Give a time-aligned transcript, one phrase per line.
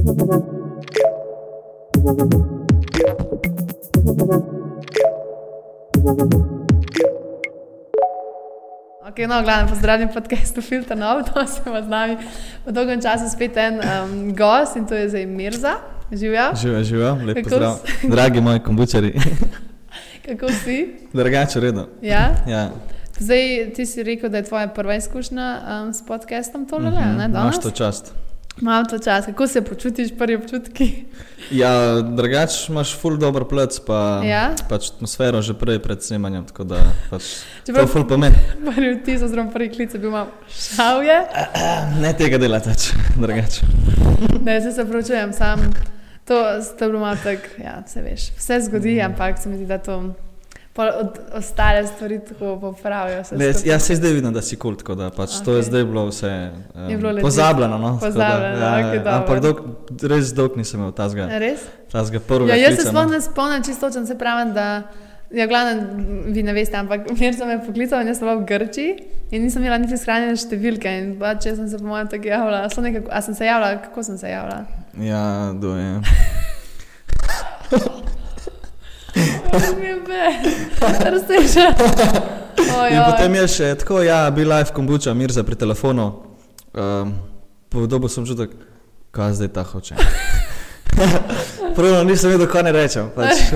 [0.00, 0.12] Okay,
[9.26, 12.16] no, glavno, pozdravljen podcastu Filter Nov, da se vam z nami
[12.66, 15.74] v dolgem času spet en um, gost in to je zdaj Mirza.
[16.12, 16.50] Živijo.
[16.60, 17.78] Živijo, živijo, lep Kako pozdrav.
[18.00, 18.08] si?
[18.14, 19.14] Dragi moji kombučari,
[20.26, 20.96] Kako si?
[21.12, 21.86] drugače redno.
[22.02, 22.34] Ja?
[22.48, 22.70] Ja.
[23.18, 27.18] Zdaj ti si rekel, da je tvoja prva izkušnja um, s podcastom tole, mm -hmm.
[27.18, 27.28] ne?
[27.28, 27.54] Danes?
[27.54, 28.14] Imaš to čast.
[28.60, 29.26] Imam to čas.
[29.26, 31.04] Kako se počutiš, prvi občutki?
[31.50, 31.70] Ja,
[32.02, 34.54] drugače imaš ful dober plec, pa Ja?
[34.68, 36.76] pač atmosfero že prej pred snemanjem, tako da
[37.10, 37.22] pač
[37.64, 38.36] Čeprav- to ful pomeni.
[38.66, 41.16] Prvi vtis, oziroma prvi klic bil malo šavje.
[41.98, 43.66] Ne tega delati več, drugače.
[44.40, 45.60] Ne, se se pravčujem, sam
[46.24, 46.36] to,
[46.70, 48.28] to je bilo malo tako, ja, se veš.
[48.36, 49.06] Vse zgodi, Mhm.
[49.06, 50.14] ampak se mi zdi, da to
[50.76, 53.22] od ostale stvari tako popravijo.
[53.22, 53.70] vse Ne, skupaj.
[53.70, 55.44] ja, se zdaj vidim, da si kult, tako da pač okay.
[55.44, 57.22] to je zdaj bilo vse um, Je bilo legit.
[57.22, 57.78] pozabljeno.
[57.78, 59.12] No, tako da, Pozabljeno, okej, dobro.
[59.12, 59.58] ampak dolg,
[60.02, 61.60] res dolg nisem imel tazga, Res?
[61.92, 62.54] tazga prvega.
[62.54, 63.10] Ja, jaz se klica, sploh no.
[63.10, 64.82] ne spomnim, čisto točno se pravim, da.
[65.30, 65.82] Ja, glavno,
[66.26, 68.86] vi ne veste, ampak mir sem me poklical jaz sem bila v Grči
[69.30, 70.90] in nisem imela niti shranjene številke.
[70.98, 73.76] In pa, če sem se po mojem tako javila, a sem, nekako, sem se javila,
[73.84, 74.64] kako sem se javila?
[74.98, 76.00] Ja, do je.
[81.02, 81.66] Razteže.
[82.90, 86.12] In potem je še tako, ja, bil live kombuča, Mirza pri telefonu.
[86.72, 87.14] Um,
[87.68, 88.50] Podobno sem čutil,
[89.10, 89.94] kaj zdaj ta hoče.
[91.76, 93.10] Prvo nisem vedel, kaj ne rečem.
[93.14, 93.38] Pač.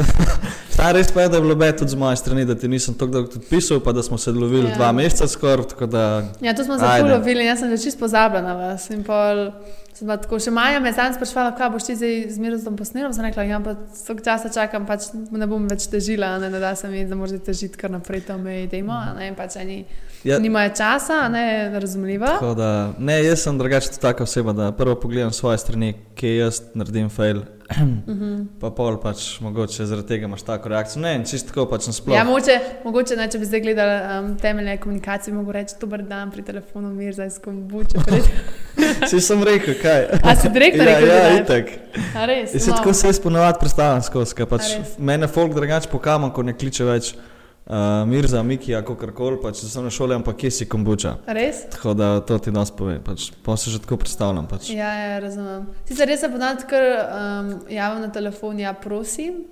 [0.75, 2.95] Ta res pa je, da je bilo bed tudi z moje strani, da ti nisem
[2.95, 4.75] tako dolgo tudi pisal, pa da smo se lovili Ja.
[4.75, 5.87] dva meseca skoraj.
[5.87, 7.05] Da, Ja, to smo se Ajde.
[7.05, 8.91] pulo videli, jaz sem že čisto pozabila na vas.
[8.91, 9.51] In pol
[9.95, 12.77] sem bila tako, še Maja me je danes sprašvala, kaj boš ti zdaj z Mirozom
[12.79, 13.13] posnela.
[13.15, 16.63] Sem rekla, ja, pa toliko časa čakam, pač ne bom več težila, a ne, ne
[16.63, 19.85] da se mi, da moraš težiti kar naprej, to me idemo, ne, pač eni
[20.27, 21.47] ja, nimajo časa, ne,
[21.79, 22.27] razumljivo.
[22.27, 26.63] tako da, ne, jaz sem drugače taka oseba, da prvo pogledam svoje strani, kje jaz
[26.75, 27.45] naredim fail.
[28.07, 28.61] Mhm.
[28.61, 31.03] Pa pol pač mogoče zaradi tega imaš tako reakcijo.
[31.03, 32.17] Ne, in čisto tako pač nasploh.
[32.17, 36.31] Ja, mogoče, mogoče ne, če bi zdaj gledali um, temeljne komunikacije, mogel reči, dober dan
[36.31, 38.05] pri telefonu, mir za izkombuče.
[39.11, 40.09] Si sem rekel, kaj.
[40.23, 41.43] A si direktor ja, rekel, ja, je?
[41.43, 41.71] itak.
[42.17, 42.55] A res?
[42.55, 42.77] In se No.
[42.77, 44.35] tako se jaz ponovadi predstavljam skozi.
[44.35, 44.63] ker Pač
[44.99, 49.83] mene folk drugače pokama, ko ne kliče več uh, Mirza, Miki, kako koli, pač so
[49.83, 51.17] na šoli, ampak kje si kombuča.
[51.27, 51.65] Res?
[51.71, 54.47] Tako da to ti nas pove, pač, pa se že tako predstavljam.
[54.51, 54.71] Pač.
[54.71, 55.67] Ja, ja, razumem.
[55.89, 59.45] Sicer res se ponavadi, ker um, javim na telefon, ja, prosim.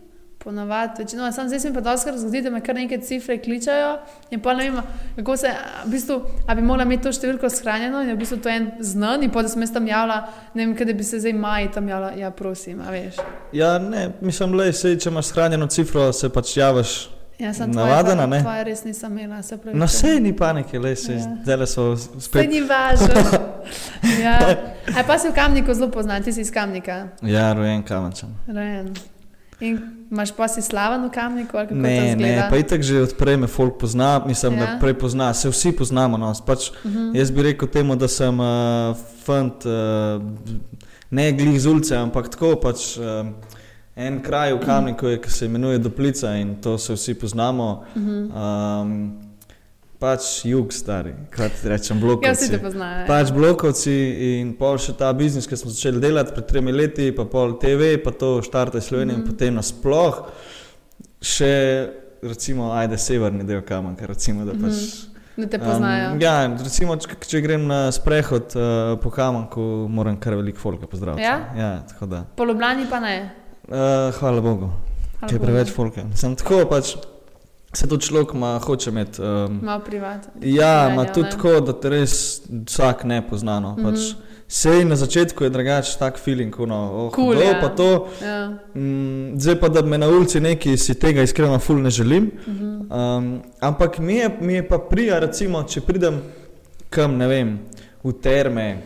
[0.45, 3.99] Ponavadi, večinoma, sam zdaj se mi pa doskrat zgodi, da me kar neke cifre kličajo
[4.31, 4.81] in pa ne vem,
[5.17, 6.17] kako se, a, v bistvu,
[6.47, 9.31] a bi mogla imeti to številko shranjeno in je v bistvu to en znan in
[9.31, 10.17] pa da sem jaz tam javila,
[10.55, 13.21] ne vem, kaj da bi se zdaj maji tam javila, ja, prosim, a veš.
[13.53, 16.97] Ja, ne, mislim, le, sej, če imaš shranjeno cifro, se pač javiš.
[17.39, 18.43] Ja, sem Navadena, ne?
[18.43, 19.79] Tvoje res nisem imela, se pravi.
[19.79, 21.31] No, sej ni panike, le, sej, Ja.
[21.45, 22.51] zdaj so Spet spet.
[22.51, 23.41] ni važno.
[24.27, 24.37] ja.
[24.97, 27.09] Aj pa si v kamniku zelo poznan, ti si iz kamnika.
[27.23, 28.35] Ja, rojen kamenčan.
[28.47, 28.93] Rejen.
[29.63, 29.79] In
[30.11, 33.37] imaš pa si slaven v kamniku, ali kako to Ne, ne, pa itak že odprej
[33.37, 34.61] me folk pozna, mislim, ja.
[34.61, 34.67] Ja.
[34.75, 36.19] da prej pozna, se vsi poznamo.
[36.19, 36.33] No.
[36.47, 36.99] Pač, uh Mhm.
[36.99, 37.17] -huh.
[37.17, 38.47] Jaz bi rekel temu, da sem uh,
[39.25, 40.23] fant, uh,
[41.11, 42.99] ne glih z ulice, ampak tako pač.
[42.99, 43.27] Uh,
[43.97, 47.85] En kraj v Kamniku je, ki se imenuje Doplica in to se vsi poznamo.
[47.97, 48.31] Mhm.
[48.33, 49.13] Um,
[50.03, 52.59] pač jug, stari, kot rečem, Ja, vsi te blokovci.
[52.59, 53.05] poznajo.
[53.07, 53.95] Pač blokovci
[54.41, 57.95] in pol še ta biznis, ki smo začeli delati pred tremi leti, pa pol TV,
[58.03, 59.23] pa to štarte Slovenije mm Mhm.
[59.23, 60.25] in potem nasploh
[61.23, 61.53] še,
[62.23, 65.07] recimo, ajde, severni del Kamenka, recimo, da pač.
[65.33, 66.11] Da te poznajo.
[66.13, 70.85] Um, ja, recimo, če, če grem na sprehod uh, po Kamenku, moram kar veliko folka
[70.87, 71.25] pozdraviti.
[71.25, 71.39] Ja?
[71.57, 72.25] ja tako da.
[72.37, 73.15] Po Ljubljani pa ne.
[73.65, 76.05] Uh, hvala Bogu, Hvala ker je preveč folka.
[76.15, 76.97] Sem tako pač,
[77.73, 79.23] se to človek ima, hoče imeti.
[79.23, 80.29] Um, Malo privat.
[80.41, 81.31] Ja, ima tudi ne.
[81.31, 83.61] tako, da te res vsak ne pozna.
[83.61, 83.73] No.
[83.73, 83.91] Mm -hmm.
[83.91, 84.33] pač, Mhm.
[84.53, 87.57] Sej na začetku je drugač tak feeling, no, oh, Cool, ja.
[87.61, 88.09] pa to.
[88.21, 88.53] Ja.
[88.75, 92.31] Mm, zdaj pa, da me na ulici neki si tega iskreno ful ne želim.
[92.47, 92.93] Mhm.
[92.93, 96.21] Um, ampak mi je, mi je pa prija, recimo, če pridem
[96.91, 97.59] kam, ne vem,
[98.05, 98.83] v terme,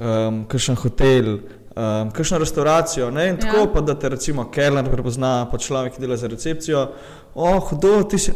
[0.00, 1.38] um, kakšen hotel.
[1.76, 3.60] Um, kakšno restauracijo, ne, in tako Ja.
[3.62, 3.72] ja.
[3.74, 6.88] pa da te recimo Keller prepozna, pa človek, ki dela za recepcijo.
[7.34, 8.32] Oh, hudo, ti si.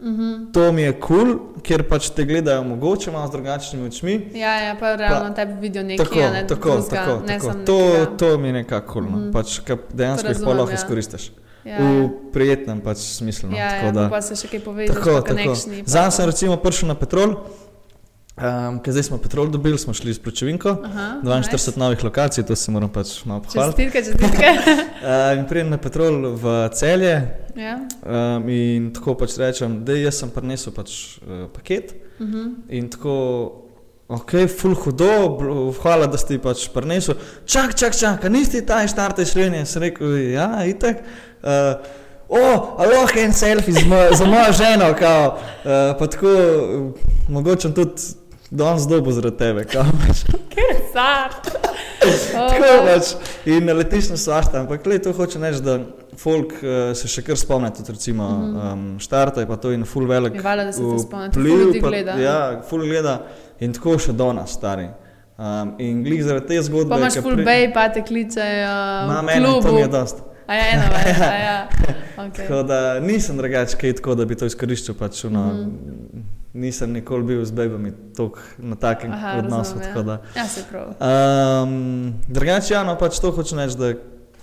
[0.00, 0.52] Mhm.
[0.52, 4.14] To mi je kul, cool, ker pač te gledajo mogoče malo z drugačnimi očmi.
[4.34, 7.54] Ja, ja, pa realno tebi vidijo nekaj, Tako, ne, tako, drugega, tako, ne tako.
[7.66, 8.16] To, nekega.
[8.16, 9.18] to mi je nekako kul, cool, no.
[9.18, 9.32] Mhm.
[9.32, 10.74] pač, ka dejansko jih pa lahko ja.
[10.74, 11.30] izkoristiš.
[11.64, 12.08] Ja, v ja.
[12.32, 13.50] prijetnem pač smislu.
[13.50, 13.56] No.
[13.58, 15.56] Ja, tako ja, da, pa se še kaj povežeš, tako, pa tako.
[15.82, 17.34] Zdaj sem recimo prišel na Petrol,
[18.38, 20.76] um, ker zdaj smo Petrol dobili, smo šli s Pločevinko.
[20.84, 21.72] Aha, 42 nice.
[21.76, 23.90] novih lokacij, to se moram pač malo pohvaliti.
[23.90, 24.74] Čestitke, čestitke.
[25.02, 27.14] Uh, in pridem na Petrol v celje
[27.56, 27.78] ja.
[28.06, 32.54] um, in tako pač rečem, da jaz sem prinesel pač, uh, paket Mhm.
[32.68, 33.14] in tako
[34.08, 35.38] ok, ful hudo,
[35.82, 37.14] hvala, da si pač prinesel.
[37.46, 39.66] Čak, čak, čak, nisi ta štarte Slovenije?
[39.66, 41.02] Sem rekel, ja, itek.
[41.42, 41.76] Uh,
[42.28, 42.40] o,
[42.80, 48.16] aloha en selfie z mo za mojo ženo, kao, uh, pa tako, uh, mogoče tudi
[48.50, 49.84] danes dobo zaradi tebe, kao.
[49.98, 50.24] pač.
[50.52, 51.30] Ker je car.
[52.32, 53.14] Tako pač.
[53.46, 55.78] In naletiš na svašta, ampak le to hoče reči, da
[56.16, 58.56] folk uh, se še kar spomni, tudi recimo Mhm.
[58.62, 60.34] um, štarta je pa to in full velik.
[60.34, 62.16] Je valjda, da se to spomni, to vpliv ful ljudi pa- gleda.
[62.18, 63.18] Ja, full gleda
[63.60, 64.88] in tako še do nas, stari.
[65.38, 66.90] Um, in glih zaradi te zgodbe.
[66.90, 68.72] Pa imaš full pri- bay, pa te kličejo
[69.06, 70.24] Ma v meni, to mi je dost.
[70.46, 70.84] A ja, eno,
[71.22, 71.58] a ja.
[72.18, 72.48] Okay.
[72.48, 74.94] Tako da nisem drugač kaj tako, da bi to izkoriščal.
[74.96, 75.70] Pač, no, mm.
[76.10, 76.22] -hmm.
[76.54, 77.92] Nisem nikoli bil z bebami
[78.58, 79.78] na takem Aha, odnosu.
[79.78, 80.22] razumem, da.
[80.36, 80.94] Ja, se prav.
[81.62, 83.92] Um, drugače, ja, no, pač to hoče reči, da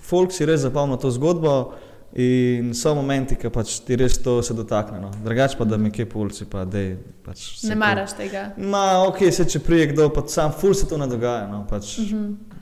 [0.02, 1.72] folk si res zapomni to zgodbo
[2.16, 5.00] in so momenti, ki pač ti res to se dotakne.
[5.00, 5.10] No.
[5.24, 8.52] Drugače pa, da mi kje po ulici, pa dej, pač Ne to- maraš tega.
[8.56, 11.48] Ma, ok, se če prije kdo, pa sam ful se to ne dogaja.
[11.50, 12.55] No, pač, mm -hmm.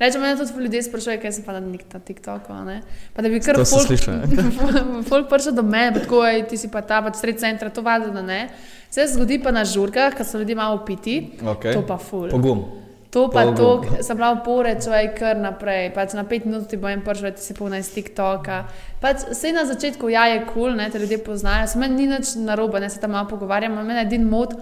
[0.00, 2.52] Rečemo, da tudi ljudje sprašujejo, kaj sem pa na na TikToku.
[2.64, 2.82] ne.
[3.12, 5.02] Pa da bi kar folk, slišal, ja.
[5.08, 8.08] folk prišel do mene, tako je, ti si pa ta, pač sred centra, to valjda,
[8.10, 8.48] da ne.
[8.90, 11.76] Se zgodi pa na žurkah, ko so ljudje malo piti, okay.
[11.76, 12.30] to pa ful.
[12.30, 12.64] Pogum.
[13.10, 15.90] To pa to, sem prav porečuj kar naprej.
[15.94, 18.62] Pač na pet minut ti bojem prišel, ti si polna iz TikToka.
[19.02, 22.38] Pač vse na začetku ja je kul, cool, te ljudje poznajo, se meni ni nič
[22.38, 24.54] narobe, ne se tam malo pogovarjam, ampak meni je edin mod.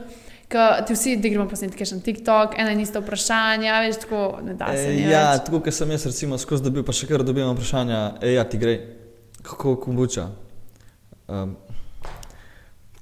[0.48, 4.70] Ker ti vsi digramo posnetke na TikTok, ena in ista vprašanja, veš, tako ne da
[4.72, 4.86] se.
[4.88, 5.44] E, ni ja, več.
[5.44, 8.60] tako kot sem jaz recimo skozi dobil, pa še kar dobivam vprašanja, e, ja, ti
[8.60, 8.78] gre,
[9.44, 10.30] kako kombuča.
[11.28, 11.56] Um,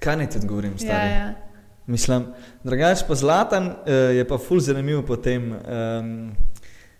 [0.02, 1.14] kaj naj ti odgovorim, ja, stari?
[1.14, 1.26] ja.
[1.87, 2.32] Mislim,
[2.66, 5.52] drugače pa Zlatan uh, je pa ful zanimiv potem.
[5.54, 6.14] Um,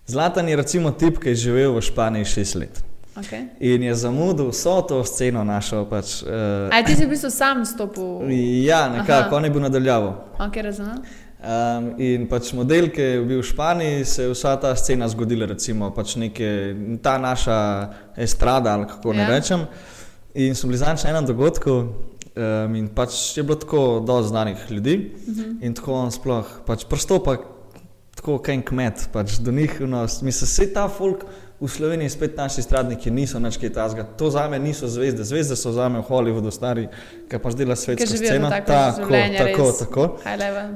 [0.07, 3.49] Zlatan je recimo tip, ki je živel v Španiji šest let Okay.
[3.61, 5.85] in je zamudil vso to sceno našo.
[5.85, 8.29] Pač, uh, Aj ti si v bistvu sam stopil.
[8.63, 9.37] ja, nekako, Aha.
[9.37, 10.13] on je bil nadaljaval.
[10.39, 11.01] Ok, razumem.
[11.39, 15.47] Um, in pač model, ki je bil v Španiji, se je vsa ta scena zgodila,
[15.47, 17.59] recimo pač neke, ta naša
[18.17, 19.29] estrada ali kako ne Ja.
[19.29, 19.67] rečem.
[20.35, 24.59] In so bili zadnjič na enem dogodku um, in pač je bilo tako dosti znanih
[24.71, 24.97] ljudi
[25.27, 25.63] Mhm.
[25.63, 27.37] in tako on sploh pač prostopa
[28.17, 31.25] tako kaj kmet, pač do njih, no, mislim, vse ta folk.
[31.61, 34.03] V Sloveniji spet naši stradniki niso nič kaj tasga.
[34.19, 35.25] To za me niso zvezde.
[35.25, 36.89] Zvezde so za me v Hollywoodu, stari,
[37.31, 38.51] ki dela svetsko živijo sceno.
[38.51, 38.67] to tako
[38.97, 39.79] Tako, življenje, tako, res.
[39.79, 40.19] tako.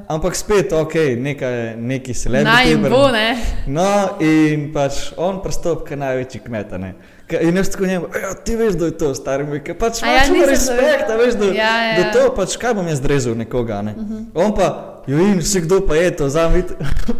[0.07, 3.37] Ampak spet, ok, nekaj, neki lepo Naj jim bo, ne?
[3.67, 6.73] No, in pač on pristop, ki je največji kmet.
[6.73, 6.95] a ne.
[7.41, 10.07] In jaz tako njemu, "Ja, ti veš, da je to star, mi je pač A
[10.07, 12.03] ja, ja, respekt, a veš, da, Ja, ja.
[12.03, 13.81] da to pač, kaj bom jaz drezel nekoga.
[13.81, 13.91] Ne?
[13.91, 14.25] Uh -huh.
[14.35, 16.71] On pa, jo in vsi kdo pa je to, zamit.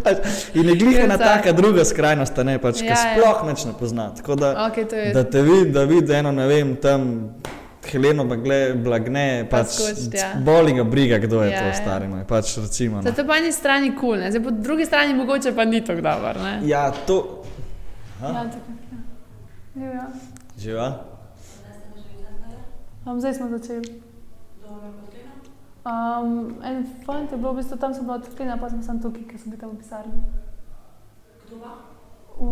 [0.54, 3.16] in je glih ena Ja, taka druga skrajnost, ne pač, ki Ja, ja.
[3.16, 4.14] sploh neč ne pozna.
[4.16, 5.14] Tako da, Ok, to je.
[5.14, 7.30] da te vidi, da vidi eno, ne vem, tam.
[7.84, 10.36] Heleno Bagle, blagne, Pa pač skočiti, ja.
[10.38, 11.74] boli ga briga, kdo je Ja, to ja.
[11.74, 12.24] stari moj.
[12.28, 13.02] Pač recimo, no.
[13.02, 16.44] Zato po eni strani kul, cool, zdaj po drugi strani mogoče pa ni tako dobro.
[16.44, 16.60] ne?
[16.64, 17.42] Ja, to.
[18.22, 18.72] Ja, Aha, tako,
[19.76, 19.84] ja.
[19.84, 20.08] Ja, ja.
[20.60, 20.88] živa.
[23.06, 24.11] Um, zdaj smo začeli.
[25.82, 29.24] Um, en fant je bil, v bistvu tam sem bila odklina, pa sem sam tukaj,
[29.26, 30.22] ker sem bil tam v pisarni.
[32.38, 32.50] V,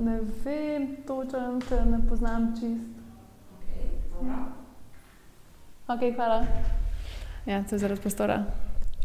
[0.00, 3.00] ne vem, točen, ker ne poznam čist.
[5.90, 6.40] Ok, hvala.
[7.46, 8.44] Ja, to je zaradi prostora.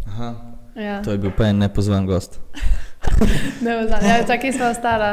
[0.07, 0.33] Aha,
[0.75, 2.39] Ja, to je bil pa en nepozvan gost.
[3.65, 3.99] ne poznam.
[4.03, 5.11] Ja, čakaj, sva ostala.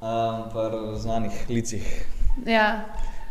[0.00, 1.84] Um, pa znanih licih.
[2.46, 2.84] Ja.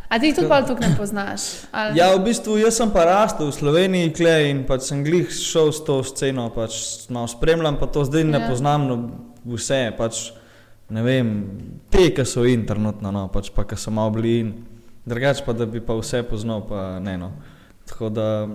[0.10, 1.42] A ti jih tudi pa tukaj ne poznaš?
[1.72, 2.00] Ali?
[2.00, 5.74] Ja, v bistvu jaz sem pa rastel v Sloveniji kle in pač sem glih šel
[5.76, 8.48] s to sceno, pač malo spremljam, pa to zdaj ne Ja.
[8.48, 8.96] poznam no,
[9.44, 10.32] vse, pač
[10.90, 11.28] ne vem,
[11.92, 14.54] te, ki so in trenutno, no, pač pa ki so malo bili in
[15.06, 17.32] drugače pa, da bi pa vse poznal, pa ne no.
[17.88, 18.48] Tako da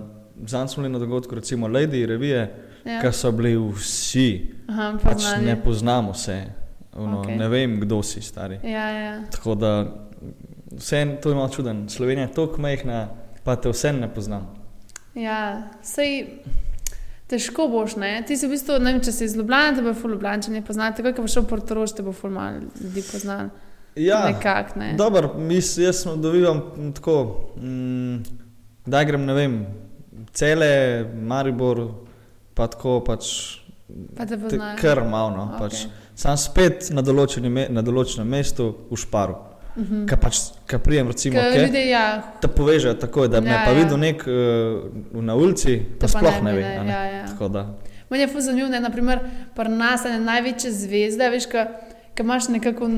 [0.49, 2.41] zanj smo bili na dogodku recimo Lady revije,
[2.85, 2.97] ja.
[3.01, 5.45] ki so bili vsi, Aha, pač poznani.
[5.45, 6.39] ne poznamo vse,
[6.97, 7.37] ono, okay.
[7.37, 8.57] ne vem, kdo si stari.
[8.63, 9.13] Ja, ja.
[9.31, 9.73] Tako da
[10.77, 11.85] vse to je malo čuden.
[11.89, 13.07] Slovenija je tako majhna,
[13.43, 14.47] pa te vse ne poznam.
[15.15, 16.41] Ja, sej
[17.29, 18.15] težko boš, ne?
[18.27, 20.53] Ti si v bistvu, ne vem, če si iz Ljubljana, te bo ful Ljubljana, če
[20.53, 23.51] ne poznaš, tako ko boš šel v Portorož, te bo ful malo ljudi poznal.
[23.95, 24.93] Ja, Nekak, ne.
[24.97, 26.63] Dobro, mis, jaz dobivam
[26.97, 27.17] tako,
[27.61, 28.15] mm,
[28.89, 29.57] da grem, ne vem,
[30.33, 30.69] cele,
[31.13, 31.83] Maribor,
[32.57, 33.29] pa tako pač.
[34.17, 34.77] Pa te poznajo.
[34.81, 35.59] Kar malo, no, okay.
[35.61, 35.85] pač.
[36.17, 39.37] Sam spet na, določeni me, na določenem mestu v Šparu.
[39.77, 40.05] Mhm.
[40.05, 40.39] Kaj pač,
[40.69, 43.71] kaj prijem, recimo, Ker kaj, ljudje, ja, te povežejo tako, da me Ja, ja, pa
[43.71, 43.77] ja.
[43.77, 46.75] videl nek uh, na ulici, pa te pa sploh ne bi, ve.
[46.77, 46.91] a ne.
[46.91, 47.25] Ja, ja.
[47.31, 47.65] Tako da.
[48.09, 49.19] Meni je zanimivo, da je naprimer
[49.55, 51.65] pri nas ena največje zvezde, veš, ka,
[52.13, 52.89] ka imaš nekako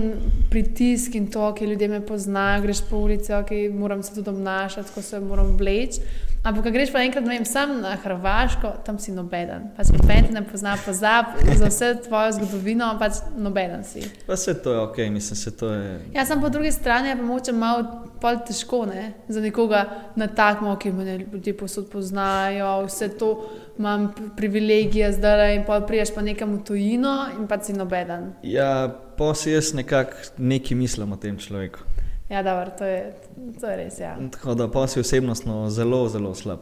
[0.51, 4.91] pritisk in to, ki ljudje me poznajo, greš po ulici, ok, moram se tudi obnašati,
[4.95, 6.01] ko se moram vleči.
[6.45, 9.71] Ampak, ko greš pa enkrat, ne vem, sam na Hrvaško, tam si nobeden.
[9.73, 14.03] Pač noben te ne pozna, pozab za vse tvojo zgodovino, pač nobeden si.
[14.27, 15.95] Pa se to je ok, mislim, se to je.
[16.13, 19.81] Ja, sem po drugi strani je pa moče malo pol težko, ne, za nekoga
[20.15, 23.31] na takmo, ki me ljudje posod poznajo, vse to
[23.79, 28.35] imam privilegije zdaj in pa priješ pa nekam v tujino in pa si nobeden.
[28.43, 28.85] Ja,
[29.17, 31.94] pa si jaz nekako nekaj mislim o tem človeku.
[32.29, 33.13] Ja, dobro, to je,
[33.61, 34.17] to je res, ja.
[34.31, 36.59] Tako da pa si osebnostno zelo, zelo slab.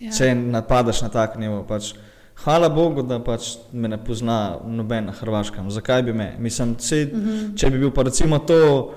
[0.00, 0.10] ja.
[0.10, 1.62] Če napadaš na tak nivo.
[1.62, 1.94] Pač,
[2.36, 5.70] hvala Bogu, da pač me ne pozna noben na Hrvaškem.
[5.70, 6.34] Zakaj bi me?
[6.38, 7.56] Mislim, če, Mm -hmm.
[7.56, 8.92] če bi bil pa recimo to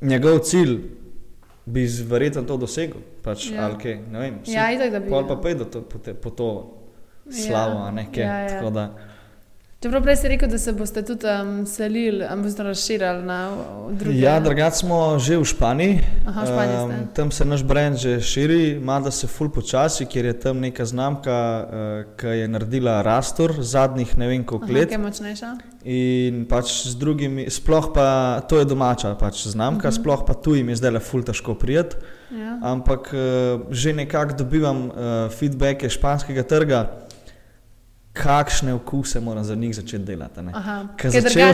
[0.00, 0.78] njegov cilj,
[1.66, 3.00] bi verjetno to dosegel.
[3.22, 3.64] Pač, Ja.
[3.64, 4.38] ali kaj, ne vem.
[4.46, 5.08] Ja, itak da bi.
[5.08, 5.28] Pol ja.
[5.28, 6.74] pa pojdo to, po, te, po to
[7.30, 8.22] slavo, Ja, ne kaj.
[8.22, 8.48] ja, ja.
[8.48, 8.90] Tako da,
[9.84, 13.56] Čeprav prej si rekel, da se boste tudi um, selili, um, boste razširili na
[13.90, 14.18] druge.
[14.20, 15.98] ja, drugače smo že v Španiji.
[16.26, 16.76] Aha, Španiji.
[16.76, 20.84] Em, tam se naš brand že širi, mada se ful počasi, ker je tam neka
[20.88, 24.88] znamka, uh, ki je naredila Rastor zadnjih ne vem koliko Aha, let.
[24.88, 25.52] kaj je močnejša?
[25.84, 30.00] In pač z drugimi, sploh pa to je domača pač znamka, uh Mhm.
[30.00, 30.00] -huh.
[30.00, 31.96] sploh pa tujim je zdaj le ful težko prijeti.
[32.32, 32.58] Ja.
[32.62, 34.92] Ampak uh, že nekako dobivam uh,
[35.30, 37.04] feedbacke španskega trga,
[38.14, 40.40] kakšne okuse moram za njih začeti delati.
[41.20, 41.52] začel.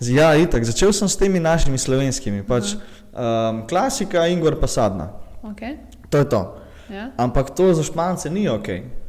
[0.00, 5.10] Z- Ja, itak, začel sem s temi našimi slovenskimi, pač um, klasika, Ingor pa sadna.
[5.44, 5.76] Okay.
[6.08, 6.42] To je to.
[6.88, 7.10] Ja.
[7.16, 8.68] Ampak to za špance ni ok.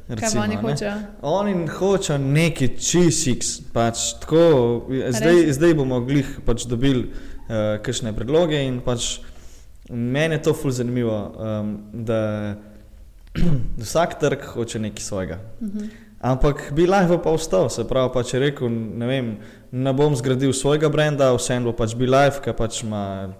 [0.10, 0.62] Recimo, oni ne.
[0.64, 0.94] hočejo?
[1.22, 7.14] Oni hočejo neki čisiks, pač tako, zdaj, zdaj bomo glih pač dobili uh,
[7.78, 9.20] kakšne predloge in pač
[9.88, 12.56] meni je to ful zanimivo, um, da
[13.78, 15.38] vsak trg hoče nekaj svojega.
[15.62, 16.09] Mhm.
[16.20, 19.28] Ampak bi lahko pa ostal, se pravi, pa če rekel, ne vem,
[19.72, 23.32] ne bom zgradil svojega brenda, vseeno bo pač bi life, ki pač ima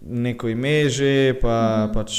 [0.00, 1.92] neko ime že, pa mm.
[1.92, 2.12] pač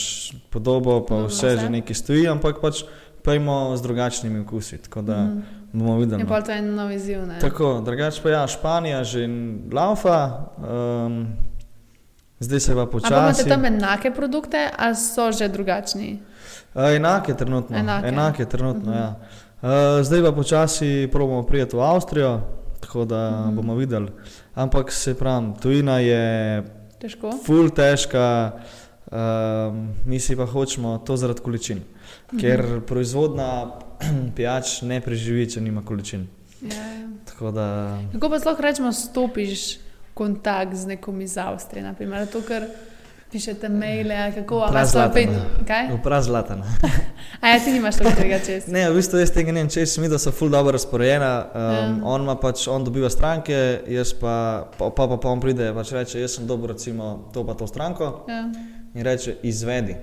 [0.51, 1.57] podobo, pa Podobno vse vse.
[1.57, 2.83] že nekaj stoji, ampak pač
[3.23, 5.39] pojmo z drugačnimi okusi, tako da mm.
[5.71, 5.79] Mhm.
[5.79, 6.19] bomo videli.
[6.19, 6.29] Je no.
[6.29, 7.23] pa to en nov izziv.
[7.23, 7.39] ne?
[7.39, 9.23] Tako, drugače pa ja, Španija že
[9.71, 10.19] laufa,
[10.59, 11.27] um,
[12.39, 13.49] zdaj se pa A pa imate počasi.
[13.49, 16.19] tam enake produkte, ali so že drugačni?
[16.73, 17.77] A, Enake trenutno.
[17.77, 18.07] Enake.
[18.07, 18.99] Enake trenutno, Mhm.
[18.99, 19.15] ja.
[19.63, 19.69] Uh,
[20.01, 22.41] zdaj pa počasi probujemo prijeti v Avstrijo,
[22.79, 23.55] tako da Mhm.
[23.55, 24.07] bomo videli.
[24.53, 26.63] Ampak se pravi, tujina je
[26.99, 27.31] Težko.
[27.45, 28.51] full težka,
[29.07, 29.17] um,
[30.05, 31.79] mi si pa hočemo to zaradi količin.
[32.27, 32.39] Mhm.
[32.39, 33.71] Ker proizvodna
[34.35, 36.27] pijač ne preživi, če nima količin.
[36.61, 37.07] Ja, ja.
[37.25, 39.77] Tako da, Kako pa sploh rečemo, stopiš
[40.13, 41.83] kontakt z nekom iz Avstrije?
[41.83, 42.67] Naprimer, to, ker
[43.33, 45.13] pišete maile, kako a imaš to Prazlatano.
[45.15, 45.65] vedno.
[45.67, 45.89] Kaj?
[45.93, 46.61] upraz zlatan.
[47.41, 48.67] A ja, ti nimaš tega čez.
[48.67, 51.31] Ne, v bistvu jaz tega ne vem, če sem videl, da so ful dobro razporejena.
[51.43, 51.71] Um, Ja.
[51.73, 51.97] ja.
[52.05, 53.57] On ima pač, on dobiva stranke,
[53.89, 54.35] jaz pa,
[54.77, 57.67] pa, pa, pa, pa on pride, pač reče, jaz sem dobil recimo to pa to
[57.67, 58.45] stranko Ja,
[58.93, 59.95] in reče, izvedi.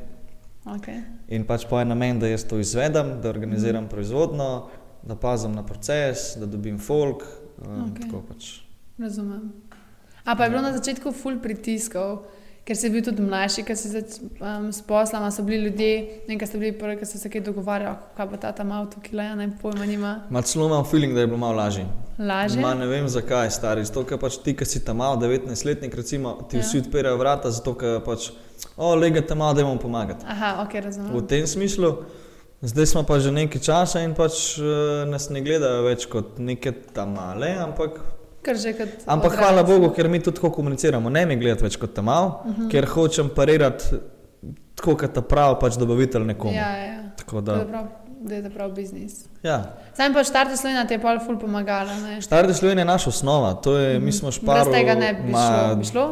[0.66, 1.00] okay.
[1.28, 4.68] In pač po enem namen, da jaz to izvedem, da organiziram proizvodno,
[5.02, 7.24] da pazim na proces, da dobim folk.
[7.58, 8.10] Um, okay.
[8.28, 8.60] Pač.
[8.98, 9.52] Razumem.
[10.24, 12.26] A pa je bilo na začetku ful pritiskov,
[12.70, 14.00] ker si bil tudi mlajši, ker si se
[14.38, 15.94] um, s poslama, so bili ljudje,
[16.28, 19.16] nekaj ste bili prvi, ki so se kaj dogovarjali, kaj bo ta tam avto, ki
[19.18, 20.12] laja, ne pojma nima.
[20.30, 21.82] Mal celo imam feeling, da je bilo malo lažje.
[22.18, 22.60] Lažje.
[22.62, 23.82] Ma ne vem zakaj, stari.
[23.88, 26.62] Zato, ker pač ti, ki si tam malo, 19-letnik, recimo, ti Ja.
[26.62, 26.68] ja.
[26.68, 28.28] vsi odpirajo vrata, zato, ker pač,
[28.76, 30.22] o, lega tam malo, da jim pomagati.
[30.30, 31.26] Aha, ok, V razumem.
[31.26, 31.90] tem smislu,
[32.62, 36.70] zdaj smo pa že nekaj časa in pač uh, nas ne gledajo več kot neke
[36.94, 37.98] tam male, ampak,
[39.06, 39.44] ampak odrasli.
[39.44, 42.46] hvala Bogu, ker mi tudi tako komuniciramo, ne me gledati več kot tam mal, uh
[42.46, 42.62] Mhm.
[42.62, 42.70] -huh.
[42.70, 43.84] ker hočem parirati
[44.74, 46.52] tako, kot ta prav pač dobavitelj nekomu.
[46.52, 47.02] Ja, ja.
[47.16, 47.64] Tako Da je
[48.20, 49.24] da, je to prav biznis.
[49.42, 49.64] ja.
[49.94, 52.22] Sam pa štarte Slovenija ti je pol ful pomagala, ne?
[52.22, 54.04] Stari Slovenija je naša osnova, to je, Mhm.
[54.04, 54.72] mi smo Brez šparili.
[54.72, 55.74] tega ne bi šlo.
[55.76, 56.10] Bi šlo?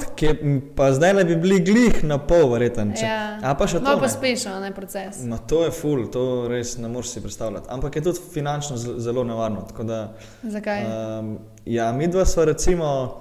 [0.74, 2.92] Pa zdaj ne bi bili glih na pol, verjetno.
[2.92, 3.38] če- Ja.
[3.42, 3.82] A pa še to.
[3.82, 4.02] Malo ne.
[4.02, 5.22] pospešeno, ne proces.
[5.22, 7.66] Ma to je ful, to res ne moreš si predstavljati.
[7.68, 9.66] Ampak je tudi finančno zelo nevarno.
[9.78, 10.12] Da,
[10.44, 10.84] Zakaj?
[11.18, 13.14] um, ja, mi dva smo recimo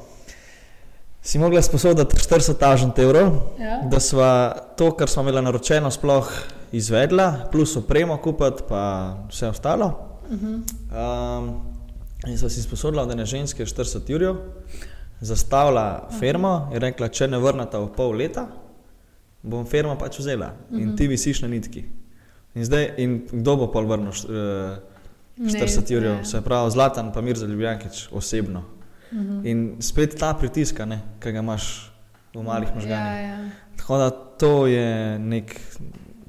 [1.22, 3.82] si mogli sposoditi 40 tažent evrov, Ja.
[3.84, 4.32] da sva
[4.76, 6.30] to, kar smo imeli naročeno, sploh
[6.72, 9.92] izvedla, plus opremo kupiti, pa vse ostalo.
[10.32, 10.54] Mhm.
[10.92, 11.62] Um,
[12.28, 14.36] in so si sposodila od ene ženske 40 jurjev,
[15.22, 18.48] zastavila firmo in rekla, če ne vrnata v pol leta,
[19.44, 21.86] bom firmo pač vzela in ti visiš na nitki.
[22.56, 24.80] In, zdaj, in kdo bo pol vrnil eh,
[25.38, 28.64] 40 jurjev, se pravi Zlatan pa Mir za Ljubljankič osebno.
[29.14, 29.46] Mhm.
[29.48, 30.82] In spet ta pritisk,
[31.20, 31.92] ki ga imaš
[32.34, 33.22] v malih Ja, možganih.
[33.24, 33.50] ja.
[33.78, 35.62] Tako da to je nek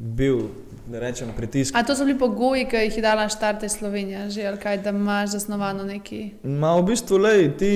[0.00, 0.38] bil,
[0.86, 1.74] da rečem, pritisk.
[1.76, 4.90] A to so bili pogoji, ki jih je dala štarte Slovenija, že ali kaj, da
[4.90, 6.30] imaš zasnovano neki.
[6.42, 7.72] Ma v bistvu, lej, ti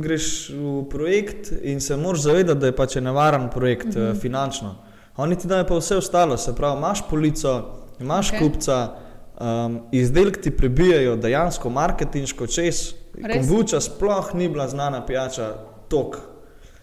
[0.00, 3.98] greš v projekt in se moraš zavedati, da je pač nevaren projekt Mhm.
[3.98, 4.20] -huh.
[4.20, 4.74] finančno.
[5.16, 7.64] Oni ti dajo pa vse ostalo, se pravi, imaš polico,
[8.00, 8.38] imaš okay.
[8.38, 8.94] kupca,
[9.40, 12.94] um, izdelki ti prebijajo dejansko marketinško čez.
[13.34, 15.54] Kombuča sploh ni bila znana pijača
[15.88, 16.16] tok.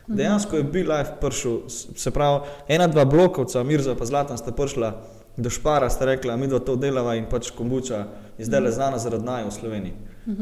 [0.08, 0.18] Mhm.
[0.18, 4.92] Dejansko je bil life prišel, se pravi, ena, dva blokovca, Mirza pa Zlatan sta prišla
[5.38, 8.06] do Špara, sta rekla, mi dva to delava in pač kombuča
[8.38, 9.94] je zdaj le znana zaradi naj v Sloveniji.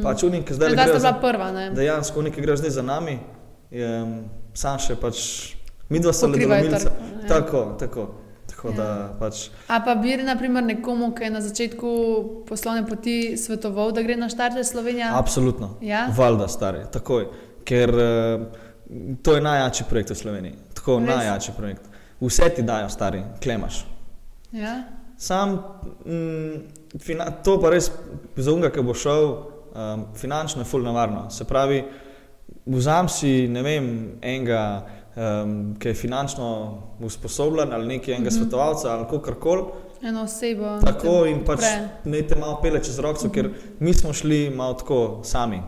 [0.04, 1.70] Pač unik, ki zdaj le gre za, prva, ne?
[1.76, 3.20] dejansko unik, gre zdaj za nami,
[3.72, 3.90] je
[4.54, 5.56] sam še pač,
[5.90, 6.92] mi dva sta le delomilca.
[7.28, 8.08] Tako, tako.
[8.48, 8.76] Tako Ja.
[8.76, 9.50] da pač.
[9.68, 11.90] A pa bi naprimer nekomu, ki je na začetku
[12.48, 15.12] poslovne poti svetoval, da gre na štarte Slovenija?
[15.16, 15.78] Absolutno.
[15.82, 16.06] Ja?
[16.16, 17.28] Valjda, stari, takoj.
[17.64, 18.46] Ker uh,
[19.22, 20.54] to je najjačji projekt v Sloveniji.
[20.74, 21.08] Tako Res?
[21.16, 21.90] najjačji projekt.
[22.22, 23.86] Vse ti dajo, stari, klemaš.
[24.52, 24.84] Ja?
[25.18, 25.60] Sam,
[26.06, 26.56] mm,
[27.44, 27.92] to pa res
[28.36, 31.30] za unga, ki bo šel, um, finančno je fulno nevarno.
[31.32, 31.84] Se pravi,
[32.66, 33.88] vzam si, ne vem,
[34.22, 34.86] enega,
[35.16, 36.50] um, ki je finančno
[37.00, 38.42] usposobljen ali neki enega mm -hmm.
[38.42, 39.64] svetovalca ali kakorkoli.
[40.02, 40.80] Eno osebo.
[40.84, 41.60] Tako in pač
[42.04, 45.62] ne te malo pele čez roko, ker mi smo šli malo tako sami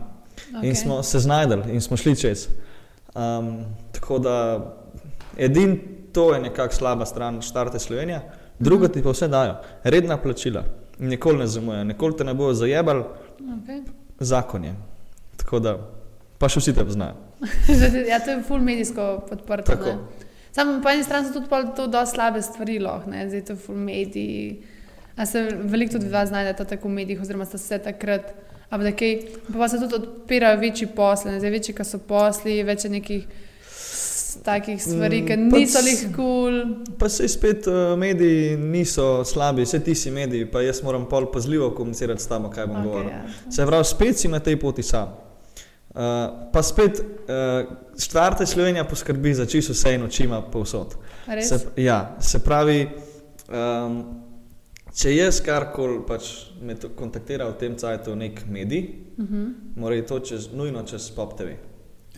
[0.52, 0.68] okay.
[0.68, 2.48] in smo se znajdeli in smo šli čez.
[3.16, 4.36] Um, tako da
[5.36, 5.78] edin
[6.12, 8.20] to je nekako slaba stran štarte Slovenije,
[8.58, 9.54] druga ti pa vse dajo,
[9.84, 10.64] redna plačila,
[10.98, 13.04] nikoli ne zamujajo, nikoli te ne bojo zajebali,
[13.40, 13.82] Okay.
[14.18, 14.74] zakon je.
[15.36, 15.76] Tako da
[16.38, 17.14] pa še vsi te poznajo.
[18.10, 19.76] ja, to je full medijsko podprto.
[20.56, 23.26] Samo po eni strani so tudi to dosti slabe stvari, lahko, ne?
[23.28, 24.62] zdaj to full mediji.
[25.16, 28.32] A se veliko tudi vas znajdete tako v medijih, oziroma ste se takrat.
[28.70, 29.12] A pa, da kaj,
[29.52, 33.26] pa, se tudi odpirajo večji posli, zdaj večji, ki so posli, več je nekih
[34.44, 36.16] takih stvari, ki Mm, pač- niso lih kul.
[36.16, 36.96] Cool.
[36.98, 41.30] Pa se spet uh, mediji niso slabi, vse ti si mediji, pa jaz moram pol
[41.32, 43.10] pazljivo komunicirati s tabo, kaj bom okay, govoril.
[43.10, 43.24] ja.
[43.50, 45.14] Se pravi, spet si na tej poti sam.
[45.90, 46.02] Uh,
[46.52, 47.06] pa spet uh,
[47.98, 50.94] štarte Slovenija poskrbi za čisto vse in očima povsod.
[51.42, 52.88] Se, ja, se pravi,
[53.48, 54.25] um,
[54.96, 56.28] če jaz karkoli pač
[56.60, 58.88] me to kontaktira v tem cajtu nek medij,
[59.18, 59.52] Uh -huh.
[59.76, 61.56] mora to čez, nujno čez Pop TV.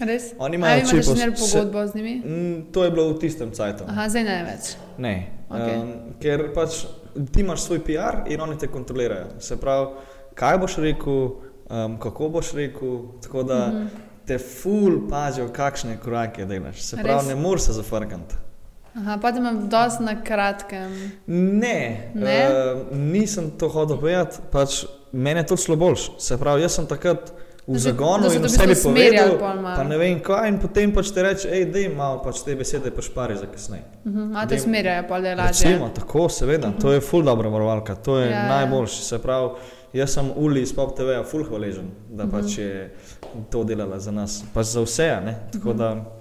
[0.01, 0.23] Res?
[0.39, 2.15] Oni imajo še se- pogodbo z njimi?
[2.17, 3.85] Mm, to je bilo v tistem cajtu.
[3.87, 4.77] Aha, zdaj ne več.
[4.99, 5.15] Ne,
[5.51, 5.77] Okej.
[5.77, 6.87] um, ker pač
[7.33, 9.27] ti imaš svoj PR in oni te kontrolirajo.
[9.39, 9.87] Se pravi,
[10.35, 11.31] kaj boš rekel,
[11.71, 13.77] um, kako boš rekel, tako da mm Mhm.
[13.79, 13.89] -hmm.
[14.27, 16.81] te ful pazijo, kakšne korake delaš.
[16.81, 17.29] Se pravi, Res?
[17.29, 18.35] ne moreš se zafrkati.
[18.99, 20.91] Aha, pa ti imam dosti na kratkem.
[21.27, 22.49] Ne, Ne?
[22.49, 26.11] Uh, nisem to hodil povedati, pač meni je to šlo boljš.
[26.19, 27.31] Se pravi, jaz sem takrat
[27.67, 30.21] v Da zagonu da so in te v vsebi bistvu usmerjali povedal, pa ne vem
[30.21, 33.83] kaj, in potem pač ti reče, hej, dej malo pač te besede pošpari za kasneje.
[34.05, 34.33] Uh -huh.
[34.37, 35.69] A te smerjajo, pa da je lažje.
[35.69, 39.03] Recimo, tako, seveda, to je ful dobra varovalka, to je Ja, ja, najboljši.
[39.03, 39.49] Se pravi,
[39.93, 42.31] jaz sem Uli iz Pop TV-ja ful hvaležen, da Mhm.
[42.33, 42.95] pač je
[43.51, 45.37] to delala za nas, pač za vse, ne.
[45.53, 46.18] Tako da.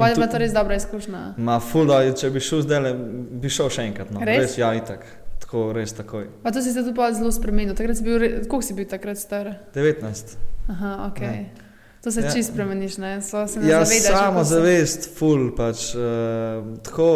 [0.00, 0.02] Mhm.
[0.02, 1.34] Pa je bila to res dobra izkušnja.
[1.38, 2.92] Ma ful, da če bi šel zdaj,
[3.32, 4.10] bi šel še enkrat.
[4.10, 4.20] No.
[4.20, 4.38] Res?
[4.40, 5.04] res ja, itak.
[5.40, 6.28] Tako, res takoj.
[6.42, 7.74] Pa to si se tudi zelo spremenil.
[7.74, 9.54] Takrat si bil, koliko si bil takrat star?
[9.74, 10.36] 19.
[10.68, 11.20] Aha, ok.
[11.20, 11.50] Ne.
[12.00, 12.30] To se Ja.
[12.30, 13.20] čist spremeniš, ne?
[13.20, 14.18] So se ne Ja, zavedaš.
[14.18, 16.00] samo zavest, ful, pač uh,
[16.80, 17.10] tako.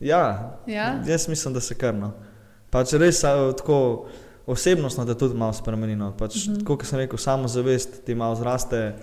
[0.00, 1.00] Ja, Ja?
[1.06, 2.12] jaz mislim, da se krno.
[2.70, 4.06] Pač res a, tako
[4.46, 5.96] osebnostno te tudi malo spremeni.
[5.96, 6.12] No.
[6.12, 6.50] Pač, Mhm.
[6.50, 6.64] mm -hmm.
[6.66, 8.94] Kot sem rekel, samo zavest ti malo zraste.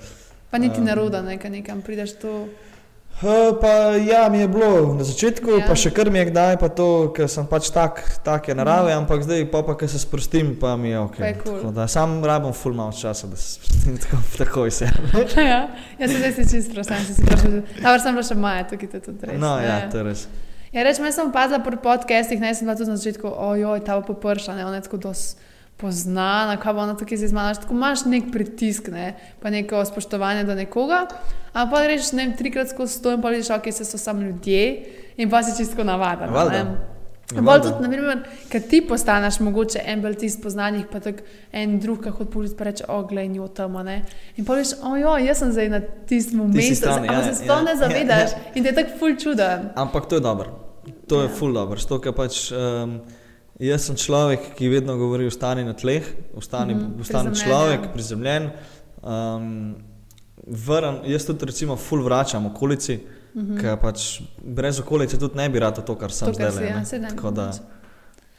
[0.51, 2.11] Pa niti Um, naroda, ne, kad nekam prideš.
[3.21, 5.57] Uh, pa ja, mi je bilo na začetku, Ja.
[5.57, 5.67] ja.
[5.67, 9.21] pa še kar mi je kdaj, pa to, ker sem pač tak, take narave, ampak
[9.23, 11.17] zdaj pa, pa, ker se sprostim, pa mi je ok.
[11.17, 11.59] Pa je cool.
[11.61, 14.89] Tako da sam rabim full malo časa, da se sprostim tako, takoj se.
[15.51, 17.61] ja, jaz se zdaj si čist prosim, si si prosim.
[17.77, 19.37] Dobro, sem bila še maja, tukaj to tudi res.
[19.39, 19.69] No, ne.
[19.69, 20.25] ja, to je res.
[20.73, 23.99] Ja, rečem, jaz sem opazila pri podcastih, ne, sem bila tudi na začetku, ojoj, ta
[23.99, 25.35] bo poprša, ne, ona je tako dos
[25.81, 30.43] poznana, kaj bo ona tukaj zdaj zmala, tako imaš nek pritisk, ne, pa neko spoštovanje
[30.43, 31.07] do nekoga,
[31.53, 34.21] ampak pa rečeš, ne vem, trikrat skozi sto in pa vidiš, ok, se so samo
[34.21, 34.63] ljudje
[35.17, 36.29] in pa si čisto navaden.
[36.29, 36.63] Valjda.
[36.63, 36.91] ne.
[37.35, 41.23] Ja, Bolj tudi, naprimer, ker ti postaneš mogoče en bolj tist poznanih, pa tako
[41.55, 44.01] en drug, po ulici, pa reče, o, glej, njo tam, ne.
[44.35, 47.63] In pa veš, ojoj, jaz sem zdaj na tistem mestu, ampak ja, se sploh ja,
[47.63, 48.43] ne ja, zavedaš ja.
[48.55, 49.69] in te je tako ful čuden.
[49.75, 50.51] Ampak to je dobro.
[51.07, 51.35] To je Ja.
[51.37, 51.79] full dobro.
[51.79, 52.99] Zato, ker pač, um,
[53.61, 57.35] jaz sem človek, ki vedno govori o stanju na tleh, o stanju Mhm, mm, prizemljen,
[57.35, 57.91] človek, ja.
[57.93, 58.49] prizemljen.
[59.01, 59.75] Um,
[60.47, 62.99] vrn, jaz tudi recimo full vračam okolici,
[63.33, 63.61] mm -hmm.
[63.61, 66.27] ker pač brez okolice tudi ne bi rad to, kar sem.
[66.27, 66.67] To, kar zdaj.
[66.67, 67.61] ja, ne Tako da, mogoče.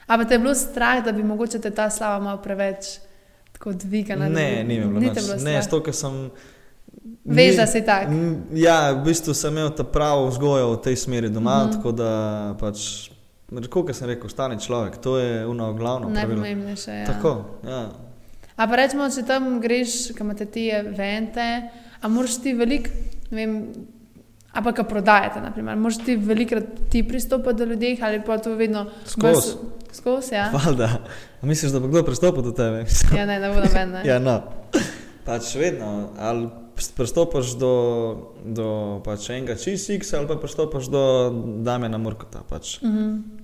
[0.07, 2.99] A pa te je bilo strah, da bi mogoče te ta slava malo preveč
[3.53, 4.29] tako dvigala?
[4.29, 5.65] ne, ni mi bilo ni bilo Ne, strah?
[5.65, 6.31] zato, ker sem.
[7.25, 8.09] Veš, ni- da si tak.
[8.53, 11.69] Ja, v bistvu sem imel ta pravo vzgojo v tej smeri doma, mm.
[11.69, 11.73] -hmm.
[11.73, 12.11] tako da
[12.61, 13.11] pač,
[13.71, 16.09] kot sem rekel, stane človek, to je ono glavno.
[16.09, 17.01] Najpomembnejše je.
[17.01, 17.07] Ja.
[17.07, 17.33] Tako,
[17.67, 17.83] ja.
[18.57, 21.49] A pa rečemo, če tam greš, kam imate ti evente,
[22.01, 22.93] a moraš ti veliko,
[23.31, 23.55] ne vem,
[24.53, 28.55] a pa ka prodajate, naprimer, moraš ti velikrat ti pristopati do ljudi ali pa to
[28.55, 29.55] vedno Skozi.
[29.93, 30.51] Skozi, ja.
[30.53, 30.89] Valjda.
[31.43, 32.85] A Misliš, da bo kdo pristopil do tebe?
[33.17, 33.97] Ja, ne, ne bo noben.
[34.05, 34.43] Ja, no.
[35.25, 37.75] Pač vedno, ali pristopiš do,
[38.45, 38.69] do
[39.05, 41.03] pač enega čistix, ali pa pristopiš do
[41.65, 42.45] Damena Murkota.
[42.49, 42.79] Pač.
[42.83, 43.42] A ne?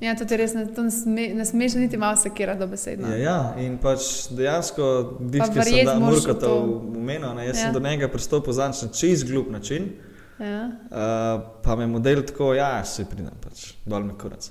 [0.00, 3.08] Ja, to ti res ne, to ne, sme, ne smeš niti malo sekirati do besedno.
[3.08, 4.00] Ja, ja, in pač
[4.30, 4.86] dejansko,
[5.18, 6.54] Pa diški sem verjeti da v Murkota to.
[6.94, 7.62] umenil, jaz Ja.
[7.62, 9.92] sem do njega pristopil zanč na čist glup način,
[10.38, 10.62] Ja.
[10.64, 14.50] uh, pa me model tako, ja, se pridem, pač, dol mi kurac.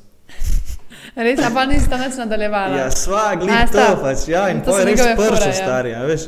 [1.15, 2.77] Res, a pa nisi tam več nadaljevala.
[2.77, 5.53] Ja, sva, A, gled to, pač, ja, in To to je res pršo fore, ja.
[5.53, 6.27] stari, veš.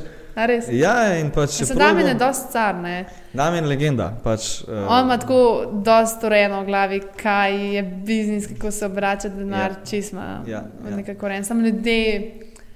[0.71, 3.05] Ja, in pač Ja, se da mi je dosti car, ne?
[3.33, 4.13] Damien legenda.
[4.23, 5.39] Pač, uh, On ima tako
[5.75, 9.67] dosti urejeno v glavi, kaj je biznis, kako se obrača denar, Ja.
[9.69, 9.85] ja.
[9.85, 10.43] čisma.
[10.47, 10.95] Ja, ja.
[10.95, 11.43] Nekako rejen.
[11.43, 12.31] Samo ljudje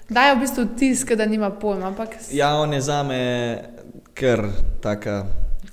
[0.10, 1.88] dajo v bistvu tisk, da nima pojma.
[1.88, 3.58] Ampak Ja, on je za me
[4.14, 4.44] kar
[4.82, 5.26] taka.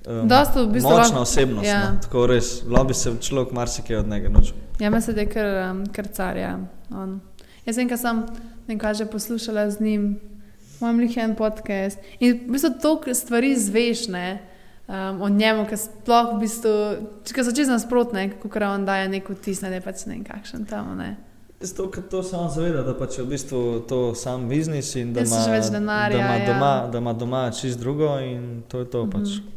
[0.07, 1.67] Um, Dosti v bistvu močna lahko- osebnost.
[1.67, 1.79] ja.
[1.83, 4.53] No, tako res, lobi se človek marsikaj od njega nauči.
[4.79, 6.37] Ja, mislim, da je kar, um, kar car.
[6.37, 6.59] Ja.
[6.93, 7.21] On.
[7.67, 8.27] Jaz vem, kaj sem
[8.67, 10.21] nekaj že poslušala z njim,
[10.81, 11.99] imam jih en podcast.
[12.21, 14.39] In v bistvu toliko stvari zveš ne,
[14.89, 16.75] um, o njemu, ki sploh v bistvu,
[17.25, 20.27] če so čisto nasprotne, kako on daje neko vtis, ne, da je pač ne vem
[20.27, 20.97] kakšen tam.
[20.99, 21.17] Ne.
[21.61, 25.25] Zato, ker to samo zaveda, da pač je v bistvu to sam biznis in da
[25.25, 26.47] ima, denarja, da ima, ja.
[26.47, 29.07] doma, da ima doma čist drugo in to je to.
[29.07, 29.13] Mhm.
[29.13, 29.54] Pač.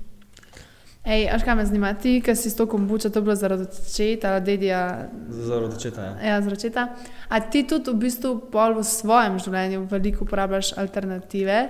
[1.07, 3.63] Ej, až kaj me zanima, ti, ki si s to kombučo, to je bilo zaradi
[3.63, 6.01] očeta ali dedija, Zaradi očeta.
[6.03, 6.13] Ja.
[6.29, 6.87] ja, zaradi očeta.
[7.29, 11.61] A ti tudi v bistvu pol v svojem življenju veliko uporabljaš alternative,